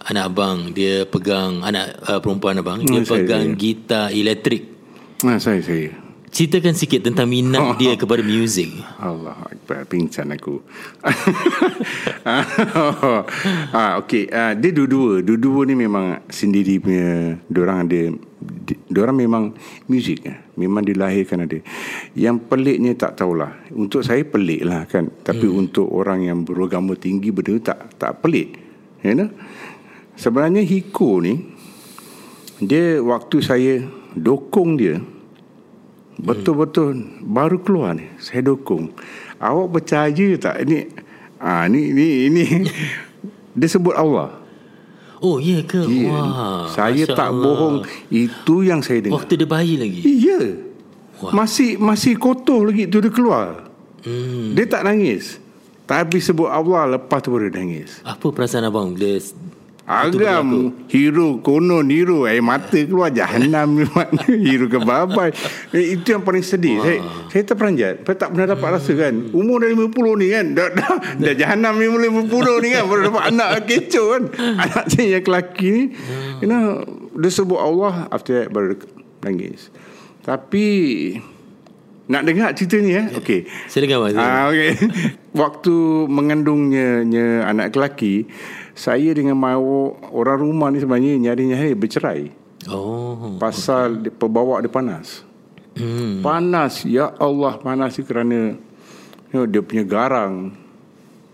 Anak 0.09 0.25
abang. 0.33 0.73
Dia 0.73 1.05
pegang 1.05 1.61
Anak 1.61 2.01
uh, 2.09 2.19
perempuan 2.25 2.57
abang. 2.57 2.81
Dia 2.81 3.05
hmm, 3.05 3.09
pegang 3.09 3.47
saya, 3.53 3.61
gitar 3.61 4.07
elektrik. 4.11 4.65
Nah 5.21 5.37
saya 5.37 5.61
saya 5.61 6.10
Ceritakan 6.31 6.79
sikit 6.79 7.03
tentang 7.03 7.27
minat 7.27 7.59
oh, 7.59 7.75
dia 7.81 7.99
kepada 7.99 8.23
muzik. 8.23 8.71
Allah 9.03 9.35
Akbar, 9.35 9.83
pingsan 9.91 10.31
aku. 10.31 10.63
ah, 13.75 13.99
okay, 13.99 14.31
uh, 14.31 14.55
dia 14.55 14.71
dua-dua. 14.71 15.27
Dua-dua 15.27 15.67
ni 15.67 15.75
memang 15.75 16.23
sendiri 16.31 16.79
punya... 16.79 17.35
Diorang 17.51 17.83
ada... 17.83 18.15
Diorang 18.87 19.19
memang 19.19 19.59
muzik. 19.91 20.23
Memang 20.55 20.87
dilahirkan 20.87 21.51
ada. 21.51 21.59
Yang 22.15 22.47
peliknya 22.47 22.95
tak 22.95 23.19
tahulah. 23.19 23.67
Untuk 23.75 24.07
saya 24.07 24.23
pelik 24.23 24.63
lah 24.63 24.87
kan. 24.87 25.11
Tapi 25.11 25.51
hmm. 25.51 25.61
untuk 25.67 25.91
orang 25.91 26.31
yang 26.31 26.47
beragama 26.47 26.95
tinggi 26.95 27.35
benda 27.35 27.59
tak 27.75 27.99
tak 27.99 28.23
pelik. 28.23 28.55
You 29.03 29.19
know? 29.19 29.31
Sebenarnya 30.15 30.63
Hiko 30.63 31.27
ni... 31.27 31.59
Dia 32.63 33.03
waktu 33.03 33.37
saya 33.43 33.83
dokong 34.15 34.79
dia... 34.79 35.03
Betul-betul 36.21 37.21
baru 37.25 37.59
keluar 37.61 37.97
ni 37.97 38.07
saya 38.21 38.45
dukung. 38.45 38.93
Awak 39.41 39.67
percaya 39.73 40.29
tak 40.37 40.69
ini 40.69 40.87
ah 41.41 41.65
ni 41.67 41.97
ni 41.97 42.29
ini 42.29 42.45
dia 43.59 43.69
sebut 43.69 43.97
Allah. 43.97 44.41
Oh 45.21 45.37
ya 45.37 45.61
ke? 45.65 45.85
Yeah. 45.85 46.17
Wah. 46.17 46.65
Saya 46.73 47.05
Masya 47.05 47.17
tak 47.17 47.29
Allah. 47.29 47.45
bohong 47.45 47.77
itu 48.09 48.55
yang 48.65 48.81
saya 48.81 49.05
dengar. 49.05 49.21
Waktu 49.21 49.33
dia 49.37 49.49
bayi 49.49 49.75
lagi. 49.77 50.01
Iya. 50.01 50.41
Wah. 51.21 51.33
Masih 51.37 51.77
masih 51.77 52.17
kotor 52.17 52.73
lagi 52.73 52.89
tu 52.89 53.05
dia 53.05 53.13
keluar. 53.13 53.69
Hmm. 54.01 54.57
Dia 54.57 54.65
tak 54.65 54.89
nangis. 54.89 55.37
Tapi 55.85 56.23
sebut 56.25 56.49
Allah 56.49 56.97
lepas 56.97 57.21
tu 57.21 57.29
baru 57.37 57.53
dia 57.53 57.61
nangis. 57.61 58.01
Apa 58.01 58.33
perasaan 58.33 58.65
abang 58.65 58.97
bila 58.97 59.21
Agam. 59.91 60.71
Hero 60.87 61.43
konon 61.43 61.91
hero 61.91 62.23
air 62.31 62.39
mata 62.39 62.79
keluar 62.79 63.11
jahanam 63.11 63.83
hero 64.31 64.71
ke 64.73 64.79
babai. 64.79 65.35
Eh, 65.75 65.99
itu 65.99 66.15
yang 66.15 66.23
paling 66.23 66.47
sedih. 66.47 66.79
Wah. 66.79 66.87
saya 66.87 66.99
saya 67.27 67.43
terperanjat. 67.43 68.07
Saya 68.07 68.17
tak 68.23 68.29
pernah 68.31 68.47
dapat 68.55 68.69
rasa 68.79 68.93
kan? 68.95 69.15
Umur 69.35 69.67
dah 69.67 69.69
50 69.75 70.23
ni 70.23 70.27
kan? 70.31 70.47
Dah 70.55 70.69
dah, 70.71 70.95
dah 71.19 71.35
jahanam 71.35 71.75
ni 71.75 71.91
mulai 71.91 72.07
50 72.07 72.63
ni 72.63 72.69
kan? 72.71 72.83
Baru 72.87 73.01
dapat 73.11 73.23
anak 73.35 73.49
kecoh 73.67 74.07
kan? 74.15 74.23
Anak 74.63 74.85
saya 74.95 75.19
yang 75.19 75.25
lelaki 75.27 75.67
ni 75.75 75.83
you 76.39 76.47
know 76.47 76.87
dia 77.19 77.31
sebut 77.35 77.59
Allah 77.59 78.07
after 78.15 78.39
that 78.39 78.55
baru 78.55 78.79
nangis. 79.27 79.75
Tapi 80.23 80.67
nak 82.11 82.23
dengar 82.27 82.55
cerita 82.55 82.79
ni 82.79 82.95
eh? 82.95 83.07
Okey. 83.19 83.47
Saya 83.67 83.91
dengar 83.91 84.07
mas 84.07 84.15
ah 84.15 84.55
okey. 84.55 84.71
Waktu 85.43 85.75
mengandungnya 86.11 87.47
anak 87.47 87.75
lelaki 87.75 88.31
saya 88.81 89.13
dengan 89.13 89.37
mau 89.37 89.93
orang 90.09 90.41
rumah 90.41 90.73
ni 90.73 90.81
sebenarnya 90.81 91.21
nyari-nyari 91.21 91.77
bercerai. 91.77 92.33
Oh. 92.73 93.37
Pasal 93.37 94.09
dia, 94.09 94.13
pembawa 94.13 94.65
dia 94.65 94.73
panas. 94.73 95.21
Hmm. 95.77 96.25
Panas 96.25 96.89
ya 96.89 97.13
Allah 97.21 97.61
panas 97.61 98.01
kerana 98.01 98.57
you 99.29 99.37
know, 99.37 99.45
dia 99.45 99.61
punya 99.61 99.85
garang 99.85 100.57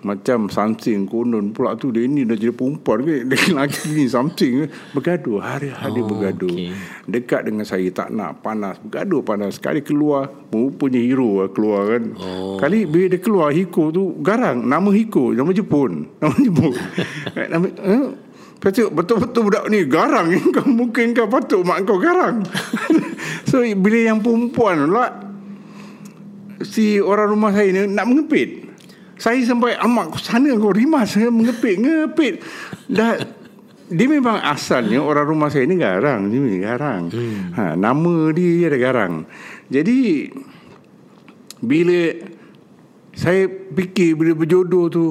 macam 0.04 0.52
something 0.52 1.08
konon 1.08 1.56
pula 1.56 1.72
tu 1.74 1.88
dia 1.88 2.04
ni 2.04 2.28
dah 2.28 2.36
jadi 2.36 2.52
perempuan 2.52 3.00
ke? 3.02 3.24
Dia 3.32 3.56
lagi 3.56 3.96
ni 3.96 4.04
something 4.06 4.68
bergaduh. 4.92 5.40
Hari-hari 5.40 6.00
oh, 6.02 6.06
bergaduh. 6.06 6.52
okay. 6.52 6.70
dekat 7.08 7.48
dengan 7.48 7.64
saya 7.64 7.88
tak 7.90 8.12
nak 8.12 8.44
panas. 8.44 8.76
Bergaduh 8.84 9.24
panas. 9.24 9.56
Sekali 9.56 9.80
keluar 9.80 10.28
punya 10.52 11.00
hero 11.00 11.42
lah 11.44 11.48
keluar 11.50 11.96
kan. 11.96 12.02
Oh. 12.20 12.56
kali 12.60 12.84
bila 12.84 13.06
dia 13.08 13.20
keluar 13.20 13.48
Hiko 13.50 13.88
tu 13.88 14.20
garang. 14.20 14.62
Nama 14.62 14.88
Hiko 14.92 15.32
nama 15.32 15.50
Jepun. 15.50 16.06
Nama 16.20 16.36
Jepun. 16.36 16.72
Nama 17.34 17.66
eh? 17.66 18.06
Kata, 18.56 18.88
betul-betul 18.88 19.42
budak 19.52 19.64
ni 19.68 19.84
garang. 19.84 20.32
Kau 20.54 20.64
mungkin 20.64 21.12
kau 21.12 21.28
patut 21.28 21.60
mak 21.60 21.84
kau 21.84 22.00
garang. 22.00 22.40
So 23.46 23.62
bila 23.62 23.98
yang 24.10 24.18
perempuan 24.20 24.90
lah 24.90 25.22
si 26.66 26.98
orang 26.98 27.30
rumah 27.30 27.54
saya 27.54 27.68
ni 27.70 27.80
nak 27.94 28.06
mengepit 28.10 28.65
saya 29.16 29.40
sampai 29.48 29.80
amak 29.80 30.20
sana 30.20 30.52
kau 30.60 30.72
rimas 30.72 31.16
saya 31.16 31.32
mengepit 31.32 31.80
ngepit. 31.80 32.34
Dah 32.88 33.16
dia 33.86 34.06
memang 34.10 34.42
asalnya 34.42 34.98
orang 34.98 35.26
rumah 35.30 35.48
saya 35.48 35.64
ni 35.64 35.78
garang 35.80 36.28
ni 36.28 36.58
garang. 36.58 37.08
Hmm. 37.08 37.54
ha, 37.56 37.62
nama 37.78 38.34
dia 38.34 38.68
ada 38.68 38.78
garang. 38.78 39.24
Jadi 39.72 40.28
bila 41.64 42.00
saya 43.16 43.48
fikir 43.48 44.18
bila 44.20 44.36
berjodoh 44.36 44.84
tu 44.92 45.04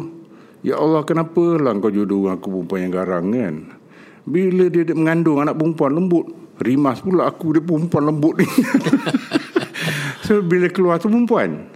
ya 0.61 0.77
Allah 0.77 1.01
kenapa 1.01 1.57
lah 1.57 1.73
kau 1.81 1.89
jodoh 1.89 2.29
aku 2.29 2.61
perempuan 2.61 2.79
yang 2.85 2.93
garang 2.93 3.25
kan? 3.33 3.55
Bila 4.25 4.69
dia 4.69 4.85
mengandung 4.93 5.41
anak 5.41 5.57
perempuan 5.57 5.97
lembut 5.97 6.25
rimas 6.61 7.01
pula 7.01 7.25
aku 7.25 7.57
dia 7.57 7.63
perempuan 7.65 8.05
lembut 8.05 8.37
ni. 8.37 8.47
So 10.25 10.41
bila 10.41 10.65
keluar 10.73 10.97
tu 10.97 11.05
perempuan 11.05 11.69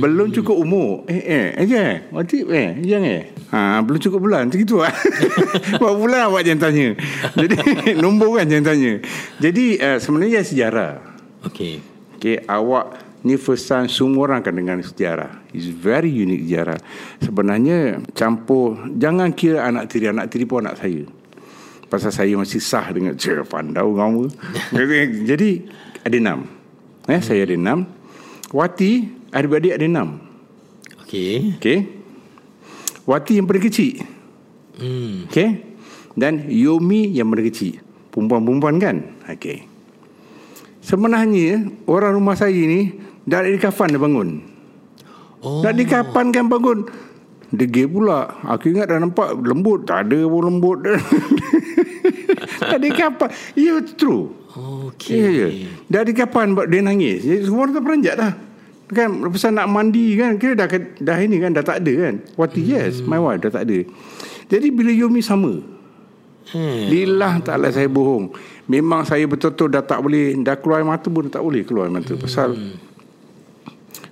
belum 0.00 0.32
cukup 0.32 0.56
umur. 0.56 1.04
Eh, 1.04 1.20
eh, 1.20 1.46
eh, 1.60 1.68
eh. 1.68 1.94
Waktu, 2.08 2.48
eh, 2.48 2.70
yang 2.80 3.04
eh. 3.04 3.28
Ha, 3.52 3.84
belum 3.84 4.00
cukup 4.00 4.24
bulan. 4.24 4.48
Macam 4.48 4.60
itu 4.64 4.76
lah. 4.80 4.94
Berapa 5.80 5.98
bulan 6.00 6.20
awak 6.32 6.48
jangan 6.48 6.70
tanya. 6.72 6.96
Jadi, 7.36 7.56
nombor 8.04 8.40
kan 8.40 8.48
jangan 8.48 8.72
tanya. 8.72 8.92
Jadi, 9.36 9.76
uh, 9.76 9.98
sebenarnya 10.00 10.40
sejarah. 10.40 10.92
Okay. 11.44 11.84
Okay, 12.16 12.40
awak 12.48 13.02
ni 13.26 13.36
first 13.36 13.68
time 13.68 13.90
semua 13.90 14.30
orang 14.30 14.40
akan 14.40 14.54
dengar 14.56 14.76
sejarah. 14.80 15.44
It's 15.52 15.68
very 15.68 16.08
unique 16.08 16.48
sejarah. 16.48 16.80
Sebenarnya, 17.20 18.00
campur, 18.16 18.80
jangan 18.96 19.36
kira 19.36 19.68
anak 19.68 19.92
tiri. 19.92 20.08
Anak 20.08 20.32
tiri 20.32 20.48
pun 20.48 20.64
anak 20.64 20.80
saya. 20.80 21.04
Pasal 21.92 22.08
saya 22.08 22.32
masih 22.40 22.64
sah 22.64 22.88
dengan 22.88 23.12
cik 23.12 23.44
pandau 23.52 23.92
kamu. 23.92 24.24
Jadi, 25.28 25.50
ada 26.00 26.16
enam. 26.16 26.48
Eh, 27.04 27.20
hmm. 27.20 27.24
Saya 27.28 27.44
ada 27.44 27.52
enam. 27.52 27.84
Wati 28.48 29.21
Adik-adik 29.32 29.80
ada 29.80 29.86
enam. 29.88 30.20
Okey. 31.08 31.56
Okey. 31.56 31.78
Wati 33.08 33.40
yang 33.40 33.48
paling 33.48 33.64
kecil. 33.64 34.04
Hmm. 34.76 35.24
Okey. 35.24 35.48
Dan 36.12 36.52
Yomi 36.52 37.08
yang 37.16 37.32
paling 37.32 37.48
kecil. 37.48 37.80
Perempuan-perempuan 38.12 38.76
kan? 38.76 38.96
Okey. 39.24 39.64
Sebenarnya 40.84 41.64
Orang 41.88 42.20
rumah 42.20 42.36
saya 42.36 42.52
ni 42.52 42.92
Dah 43.24 43.40
ada 43.40 43.56
kafan 43.56 43.96
dah 43.96 44.02
bangun. 44.02 44.44
Oh. 45.40 45.64
Dah 45.64 45.72
di 45.72 45.88
kafan 45.88 46.28
kan 46.28 46.52
bangun? 46.52 46.84
Degil 47.48 47.88
pula. 47.88 48.36
Aku 48.44 48.68
ingat 48.68 48.92
dah 48.92 49.00
nampak 49.00 49.32
Lembut. 49.40 49.88
Tak 49.88 50.12
ada 50.12 50.28
pun 50.28 50.44
lembut. 50.44 50.84
Tak 52.62 52.78
ada 52.78 52.88
kapan 52.94 53.30
Ya 53.58 53.74
yeah, 53.74 53.78
true. 53.98 54.34
Okay 54.92 55.18
yeah, 55.18 55.50
yeah. 55.50 55.74
Dah 55.88 56.02
di 56.04 56.12
kapan 56.12 56.54
Dia 56.68 56.84
nangis. 56.84 57.24
Semua 57.24 57.66
orang 57.66 57.74
terperanjat 57.80 58.14
dah 58.18 58.51
kan 58.92 59.08
lepas 59.08 59.48
nak 59.48 59.66
mandi 59.72 60.14
kan 60.20 60.36
kira 60.36 60.54
dah 60.54 60.68
dah 61.00 61.16
ini 61.18 61.40
kan 61.40 61.50
dah 61.56 61.64
tak 61.64 61.82
ada 61.82 61.92
kan 62.08 62.14
wati 62.36 62.62
hmm. 62.62 62.70
yes 62.70 63.00
my 63.02 63.18
wife 63.18 63.40
dah 63.42 63.50
tak 63.50 63.64
ada 63.66 63.82
jadi 64.52 64.68
bila 64.68 64.92
Yumi 64.92 65.24
sama 65.24 65.64
hmm. 66.52 66.82
lillah 66.92 67.40
taklah 67.40 67.72
saya 67.72 67.88
bohong 67.88 68.36
memang 68.68 69.02
saya 69.08 69.24
betul-betul 69.24 69.72
dah 69.72 69.82
tak 69.82 70.04
boleh 70.04 70.36
dah 70.44 70.56
keluar 70.60 70.84
mata 70.84 71.08
pun 71.08 71.26
tak 71.26 71.42
boleh 71.42 71.64
keluar 71.64 71.88
mata 71.88 72.12
hmm. 72.12 72.22
pasal 72.22 72.54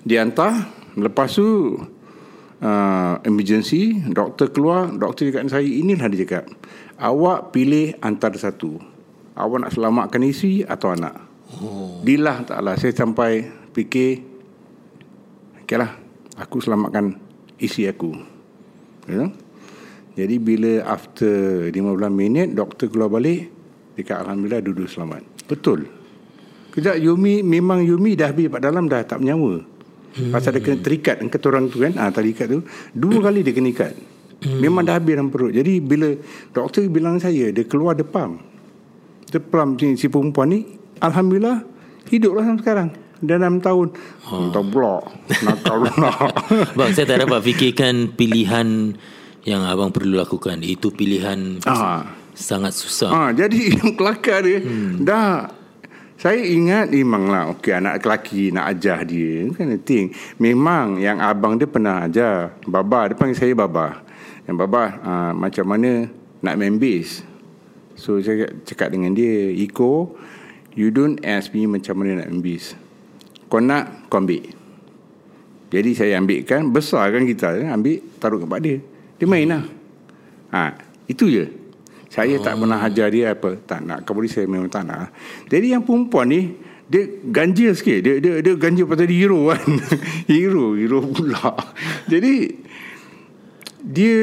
dia 0.02 0.24
hantar 0.24 0.72
lepas 0.96 1.28
tu 1.36 1.76
uh, 2.64 3.14
emergency 3.24 4.00
doktor 4.08 4.48
keluar 4.50 4.88
doktor 4.90 5.28
cakap 5.28 5.48
saya 5.52 5.66
inilah 5.66 6.08
dia 6.08 6.24
cakap 6.24 6.44
awak 7.00 7.52
pilih 7.52 7.96
antara 8.00 8.36
satu 8.36 8.80
awak 9.36 9.68
nak 9.68 9.72
selamatkan 9.72 10.24
isteri 10.24 10.64
atau 10.64 10.92
anak 10.92 11.14
oh. 11.60 12.00
dilah 12.04 12.44
taklah 12.44 12.76
saya 12.76 12.92
sampai 12.96 13.48
fikir 13.72 14.29
okey 15.70 15.78
lah 15.78 15.94
aku 16.34 16.58
selamatkan 16.58 17.14
isteri 17.62 17.86
aku. 17.86 18.10
You 19.06 19.14
know? 19.14 19.30
jadi 20.18 20.42
bila 20.42 20.82
after 20.82 21.70
15 21.70 22.10
minit 22.10 22.58
doktor 22.58 22.90
keluar 22.90 23.06
balik 23.06 23.54
dekat 23.94 24.18
Alhamdulillah 24.18 24.66
duduk 24.66 24.90
selamat. 24.90 25.22
Betul. 25.46 25.86
Kejap 26.74 26.98
Yumi 26.98 27.46
Memang 27.46 27.86
Yumi 27.86 28.18
dah 28.18 28.30
habis 28.30 28.46
Pak 28.46 28.62
dalam 28.62 28.86
dah 28.86 29.02
tak 29.02 29.18
menyawa 29.18 29.58
hmm. 29.58 30.30
Pasal 30.30 30.54
dia 30.54 30.62
kena 30.62 30.78
terikat 30.78 31.18
Kata 31.18 31.50
orang 31.50 31.66
tu 31.66 31.82
kan? 31.82 31.98
Ah, 31.98 32.14
Terikat 32.14 32.46
tu. 32.46 32.62
Dua 32.94 33.18
hmm. 33.18 33.24
kali 33.26 33.38
dia 33.42 33.50
kena 33.50 33.74
ikat. 33.74 33.92
Hmm. 34.46 34.58
Memang 34.62 34.86
dah 34.86 34.94
habis 34.94 35.18
dalam 35.18 35.34
perut. 35.34 35.50
Jadi 35.50 35.82
bila 35.82 36.14
Doktor 36.54 36.86
bilang 36.86 37.18
saya 37.18 37.50
Dia 37.50 37.66
keluar 37.66 37.98
depam 37.98 38.38
Depam 39.34 39.74
si, 39.82 39.98
si 39.98 40.06
perempuan 40.06 40.54
ni 40.54 40.62
Alhamdulillah 41.02 41.66
Hiduplah 42.06 42.46
sampai 42.46 42.62
sekarang 42.62 42.88
Dalam 43.20 43.60
6 43.60 43.66
tahun 43.68 43.86
oh. 44.32 44.48
Tak 44.48 44.64
pula 44.72 44.96
Nakal 45.44 45.76
pula 45.92 46.12
Bang 46.80 46.90
saya 46.96 47.04
tak 47.04 47.28
dapat 47.28 47.40
fikirkan 47.44 48.16
Pilihan 48.16 48.96
Yang 49.44 49.62
abang 49.68 49.92
perlu 49.92 50.16
lakukan 50.16 50.60
Itu 50.64 50.88
pilihan 50.88 51.60
ah. 51.68 52.08
Sangat 52.32 52.72
susah 52.72 53.12
ah, 53.12 53.30
Jadi 53.36 53.70
yang 53.76 53.92
kelakar 53.92 54.40
dia 54.40 54.64
hmm. 54.64 55.04
Dah 55.04 55.60
saya 56.20 56.36
ingat 56.36 56.92
memanglah 56.92 57.48
okey 57.56 57.80
anak 57.80 58.04
lelaki 58.04 58.52
nak 58.52 58.76
ajar 58.76 59.08
dia 59.08 59.48
kan 59.56 59.72
thing. 59.80 60.12
Memang 60.36 61.00
yang 61.00 61.16
abang 61.16 61.56
dia 61.56 61.64
pernah 61.64 62.04
ajar. 62.04 62.60
Baba 62.68 63.08
dia 63.08 63.16
panggil 63.16 63.40
saya 63.40 63.56
baba. 63.56 64.04
Yang 64.44 64.56
baba 64.60 65.00
uh, 65.00 65.32
macam 65.32 65.64
mana 65.64 66.12
nak 66.44 66.60
main 66.60 66.76
bass. 66.76 67.24
So 67.96 68.20
saya 68.20 68.52
cakap 68.68 68.92
dengan 68.92 69.16
dia, 69.16 69.48
"Iko, 69.48 70.12
you 70.76 70.92
don't 70.92 71.16
ask 71.24 71.56
me 71.56 71.64
macam 71.64 72.04
mana 72.04 72.20
nak 72.20 72.28
main 72.28 72.44
bass. 72.44 72.76
Kau 73.50 73.58
nak 73.58 74.06
kau 74.06 74.22
ambil." 74.22 74.60
Jadi 75.70 75.90
saya 75.94 76.18
ambilkan 76.18 76.74
besar 76.74 77.14
kan 77.14 77.22
kita 77.22 77.62
ambil 77.70 78.02
taruh 78.18 78.42
kepada 78.42 78.62
dia. 78.66 78.82
Dia 79.22 79.26
main 79.30 79.46
lah. 79.46 79.62
Ha, 80.50 80.74
itu 81.06 81.30
je. 81.30 81.46
Saya 82.10 82.38
oh. 82.38 82.42
tak 82.42 82.58
pernah 82.58 82.82
ajar 82.82 83.06
dia 83.14 83.38
apa. 83.38 83.54
Tak 83.54 83.86
nak. 83.86 84.02
Kau 84.02 84.18
boleh 84.18 84.26
saya 84.26 84.50
memang 84.50 84.66
tak 84.66 84.82
nak. 84.82 85.14
Jadi 85.46 85.70
yang 85.70 85.86
perempuan 85.86 86.26
ni, 86.26 86.58
dia 86.90 87.06
ganjil 87.22 87.70
sikit. 87.78 88.02
Dia, 88.02 88.18
dia, 88.18 88.42
dia 88.42 88.54
ganjil 88.58 88.90
pasal 88.90 89.06
dia 89.06 89.14
hero 89.22 89.54
kan. 89.54 89.62
hero. 90.34 90.74
Hero 90.74 91.06
pula. 91.06 91.54
Jadi, 92.10 92.50
dia 93.78 94.22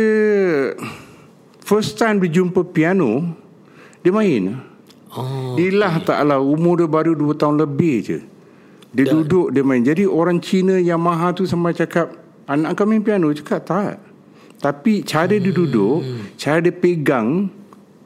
first 1.63 1.95
time 1.95 2.19
dia 2.19 2.43
jumpa 2.43 2.67
piano, 2.75 3.23
dia 4.03 4.11
main. 4.11 4.59
Oh, 5.15 5.55
dia 5.55 5.71
lah 5.71 6.03
okay. 6.03 6.11
taklah. 6.11 6.43
Umur 6.43 6.83
dia 6.83 6.91
baru 6.91 7.15
2 7.15 7.39
tahun 7.39 7.55
lebih 7.63 7.95
je. 8.03 8.19
Dia 8.95 9.03
Dan, 9.03 9.23
duduk, 9.23 9.51
dia 9.51 9.63
main. 9.63 9.83
Jadi 9.83 10.07
orang 10.07 10.39
Cina 10.39 10.79
yang 10.79 11.01
mahal 11.01 11.35
tu 11.35 11.43
sama 11.43 11.75
cakap, 11.75 12.15
anak 12.47 12.75
kau 12.79 12.87
main 12.87 13.03
piano? 13.03 13.31
Cakap 13.35 13.61
tak. 13.67 13.95
Tapi 14.57 15.05
cara 15.05 15.37
dia 15.37 15.53
duduk, 15.53 16.01
hmm. 16.01 16.39
cara 16.39 16.57
dia 16.63 16.73
pegang, 16.73 17.51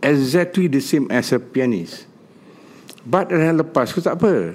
exactly 0.04 0.68
the 0.68 0.82
same 0.84 1.08
as 1.08 1.32
a 1.32 1.40
pianist. 1.40 2.10
But 3.08 3.32
dah 3.32 3.56
lepas 3.56 3.94
tu 3.94 4.04
tak 4.04 4.20
apa. 4.20 4.54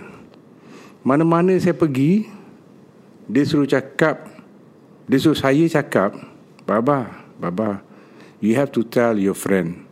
Mana-mana 1.07 1.55
saya 1.57 1.73
pergi, 1.73 2.27
dia 3.27 3.43
suruh 3.47 3.67
cakap, 3.67 4.27
dia 5.07 5.19
suruh 5.19 5.39
saya 5.39 5.65
cakap, 5.71 6.15
Baba, 6.67 7.27
Baba, 7.39 7.83
you 8.43 8.59
have 8.59 8.75
to 8.75 8.83
tell 8.83 9.15
your 9.15 9.35
friend 9.35 9.87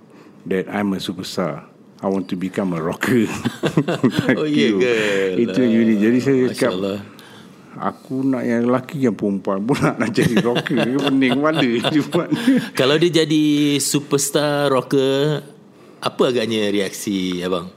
that 0.46 0.66
I'm 0.70 0.92
a 0.94 0.98
superstar. 0.98 1.73
I 2.04 2.06
want 2.12 2.28
to 2.28 2.36
become 2.36 2.76
a 2.76 2.80
rocker. 2.84 3.24
oh, 4.36 4.44
yeah, 4.44 4.76
girl. 4.76 5.40
Itu 5.40 5.60
uh, 5.64 5.72
unik. 5.72 5.96
Jadi 6.04 6.18
saya 6.20 6.42
cakap, 6.52 7.00
Aku 7.74 8.22
nak 8.22 8.46
yang 8.46 8.70
lelaki 8.70 9.02
yang 9.02 9.18
perempuan 9.18 9.58
pun 9.66 9.74
nak, 9.82 9.98
nak 9.98 10.14
jadi 10.14 10.38
rocker 10.38 10.78
Pening 10.78 11.42
mana 11.42 11.58
Kalau 12.78 12.94
dia 13.02 13.26
jadi 13.26 13.42
superstar 13.82 14.70
rocker 14.70 15.42
Apa 15.98 16.30
agaknya 16.30 16.70
reaksi 16.70 17.42
abang? 17.42 17.74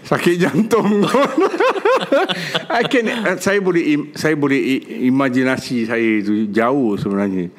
Sakit 0.00 0.40
jantung 0.40 1.04
I 2.80 2.88
can, 2.88 3.36
Saya 3.36 3.60
boleh 3.60 4.16
Saya 4.16 4.32
boleh 4.32 4.80
imajinasi 5.12 5.84
saya 5.84 6.24
itu 6.24 6.48
Jauh 6.48 6.96
sebenarnya 6.96 7.52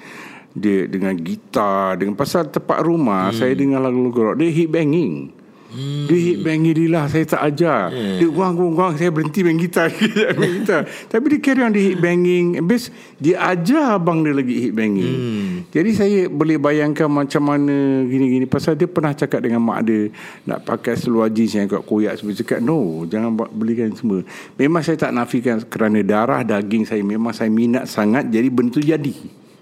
Dia 0.58 0.89
dengan 0.89 1.14
gitar 1.22 2.02
Dengan 2.02 2.18
pasal 2.18 2.49
tempat 2.49 2.82
rumah 2.82 3.30
hmm. 3.30 3.38
Saya 3.38 3.54
dengar 3.54 3.86
lagu-lagu 3.86 4.34
rock 4.34 4.41
Dia 4.41 4.49
hit 4.49 4.74
banging 4.74 5.41
Hmm. 5.72 6.04
Dia 6.04 6.20
hit 6.20 6.38
bang 6.44 6.68
dia 6.68 6.92
lah 6.92 7.08
Saya 7.08 7.24
tak 7.24 7.48
ajar. 7.48 7.96
Yeah. 7.96 8.20
Dia 8.20 8.28
guang 8.28 8.60
guang 8.60 8.76
guang 8.76 8.94
Saya 9.00 9.08
berhenti 9.08 9.40
main 9.40 9.56
gitar, 9.56 9.88
main 10.40 10.52
gitar. 10.60 10.84
Tapi 11.08 11.26
dia 11.32 11.40
carry 11.40 11.64
on 11.64 11.72
Dia 11.72 11.84
hit 11.88 11.98
banging. 12.04 12.60
Habis 12.60 12.92
Dia 13.16 13.40
ajar 13.56 13.96
abang 13.96 14.20
dia 14.20 14.36
lagi 14.36 14.68
hit 14.68 14.74
banging. 14.76 15.16
Hmm. 15.16 15.52
Jadi 15.72 15.92
saya 15.96 16.20
boleh 16.28 16.60
bayangkan 16.60 17.08
Macam 17.08 17.40
mana 17.48 18.04
Gini-gini. 18.04 18.44
Pasal 18.52 18.76
dia 18.76 18.92
pernah 18.92 19.16
cakap 19.16 19.40
dengan 19.48 19.64
mak 19.64 19.88
dia 19.88 20.12
Nak 20.44 20.68
pakai 20.68 21.00
seluar 21.00 21.32
jeans 21.32 21.56
Yang 21.56 21.80
kuat 21.80 21.84
koyak 21.88 22.14
Sebab 22.20 22.34
cakap 22.44 22.60
no 22.60 23.08
Jangan 23.08 23.32
belikan 23.56 23.96
semua. 23.96 24.28
Memang 24.60 24.84
saya 24.84 25.00
tak 25.00 25.16
nafikan 25.16 25.64
Kerana 25.64 26.04
darah 26.04 26.44
daging 26.44 26.84
saya. 26.84 27.00
Memang 27.00 27.32
saya 27.32 27.48
minat 27.48 27.88
sangat 27.88 28.28
Jadi 28.28 28.52
benda 28.52 28.76
tu 28.76 28.84
jadi. 28.84 29.16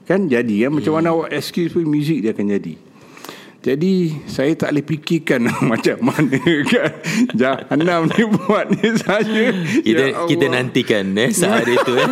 Kan? 0.10 0.26
Jadi 0.26 0.66
kan? 0.66 0.74
Macam 0.74 0.90
hmm. 0.90 0.98
mana 1.06 1.14
awak 1.14 1.30
excuse 1.38 1.70
pun 1.70 1.86
Muzik 1.86 2.26
dia 2.26 2.34
akan 2.34 2.50
jadi 2.50 2.89
jadi 3.60 4.16
saya 4.24 4.56
tak 4.56 4.72
boleh 4.72 4.86
fikirkan 4.88 5.52
macam 5.72 6.00
mana 6.00 6.40
kan 6.64 6.92
Jahanam 7.36 8.08
ni 8.08 8.24
buat 8.24 8.72
ni 8.72 8.88
saja. 9.04 9.44
Kita, 9.84 10.06
ya 10.16 10.24
kita 10.32 10.46
nantikan 10.48 11.12
eh, 11.20 11.32
saat 11.44 11.68
itu 11.68 11.92
eh. 12.00 12.10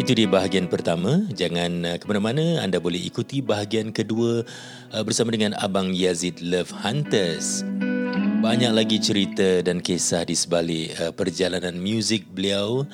Itu 0.00 0.12
di 0.16 0.24
bahagian 0.24 0.72
pertama. 0.72 1.28
Jangan 1.34 1.72
uh, 1.84 1.96
ke 2.00 2.04
mana-mana. 2.08 2.64
Anda 2.64 2.80
boleh 2.80 3.02
ikuti 3.02 3.44
bahagian 3.44 3.92
kedua 3.92 4.46
uh, 4.94 5.02
bersama 5.04 5.34
dengan 5.34 5.52
Abang 5.60 5.92
Yazid 5.92 6.40
Love 6.40 6.72
Hunters. 6.80 7.66
Banyak 8.40 8.70
lagi 8.70 9.02
cerita 9.02 9.66
dan 9.66 9.82
kisah 9.82 10.22
di 10.22 10.38
sebalik 10.38 10.94
uh, 11.02 11.10
perjalanan 11.10 11.74
muzik 11.76 12.24
beliau 12.30 12.86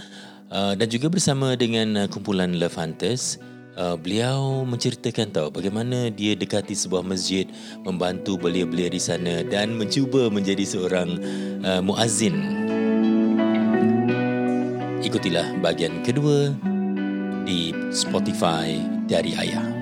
Uh, 0.52 0.76
dan 0.76 0.84
juga 0.92 1.08
bersama 1.08 1.56
dengan 1.56 2.04
uh, 2.04 2.08
kumpulan 2.12 2.60
Love 2.60 2.76
Hunters 2.76 3.40
uh, 3.80 3.96
beliau 3.96 4.68
menceritakan 4.68 5.32
tahu 5.32 5.48
bagaimana 5.48 6.12
dia 6.12 6.36
dekati 6.36 6.76
sebuah 6.76 7.00
masjid 7.00 7.48
membantu 7.88 8.36
belia-belia 8.36 8.92
di 8.92 9.00
sana 9.00 9.40
dan 9.48 9.80
mencuba 9.80 10.28
menjadi 10.28 10.60
seorang 10.68 11.16
uh, 11.64 11.80
muazzin. 11.80 12.36
Ikutilah 15.00 15.56
bahagian 15.64 16.04
kedua 16.04 16.52
di 17.48 17.72
Spotify 17.88 18.76
dari 19.08 19.32
Ayah 19.32 19.81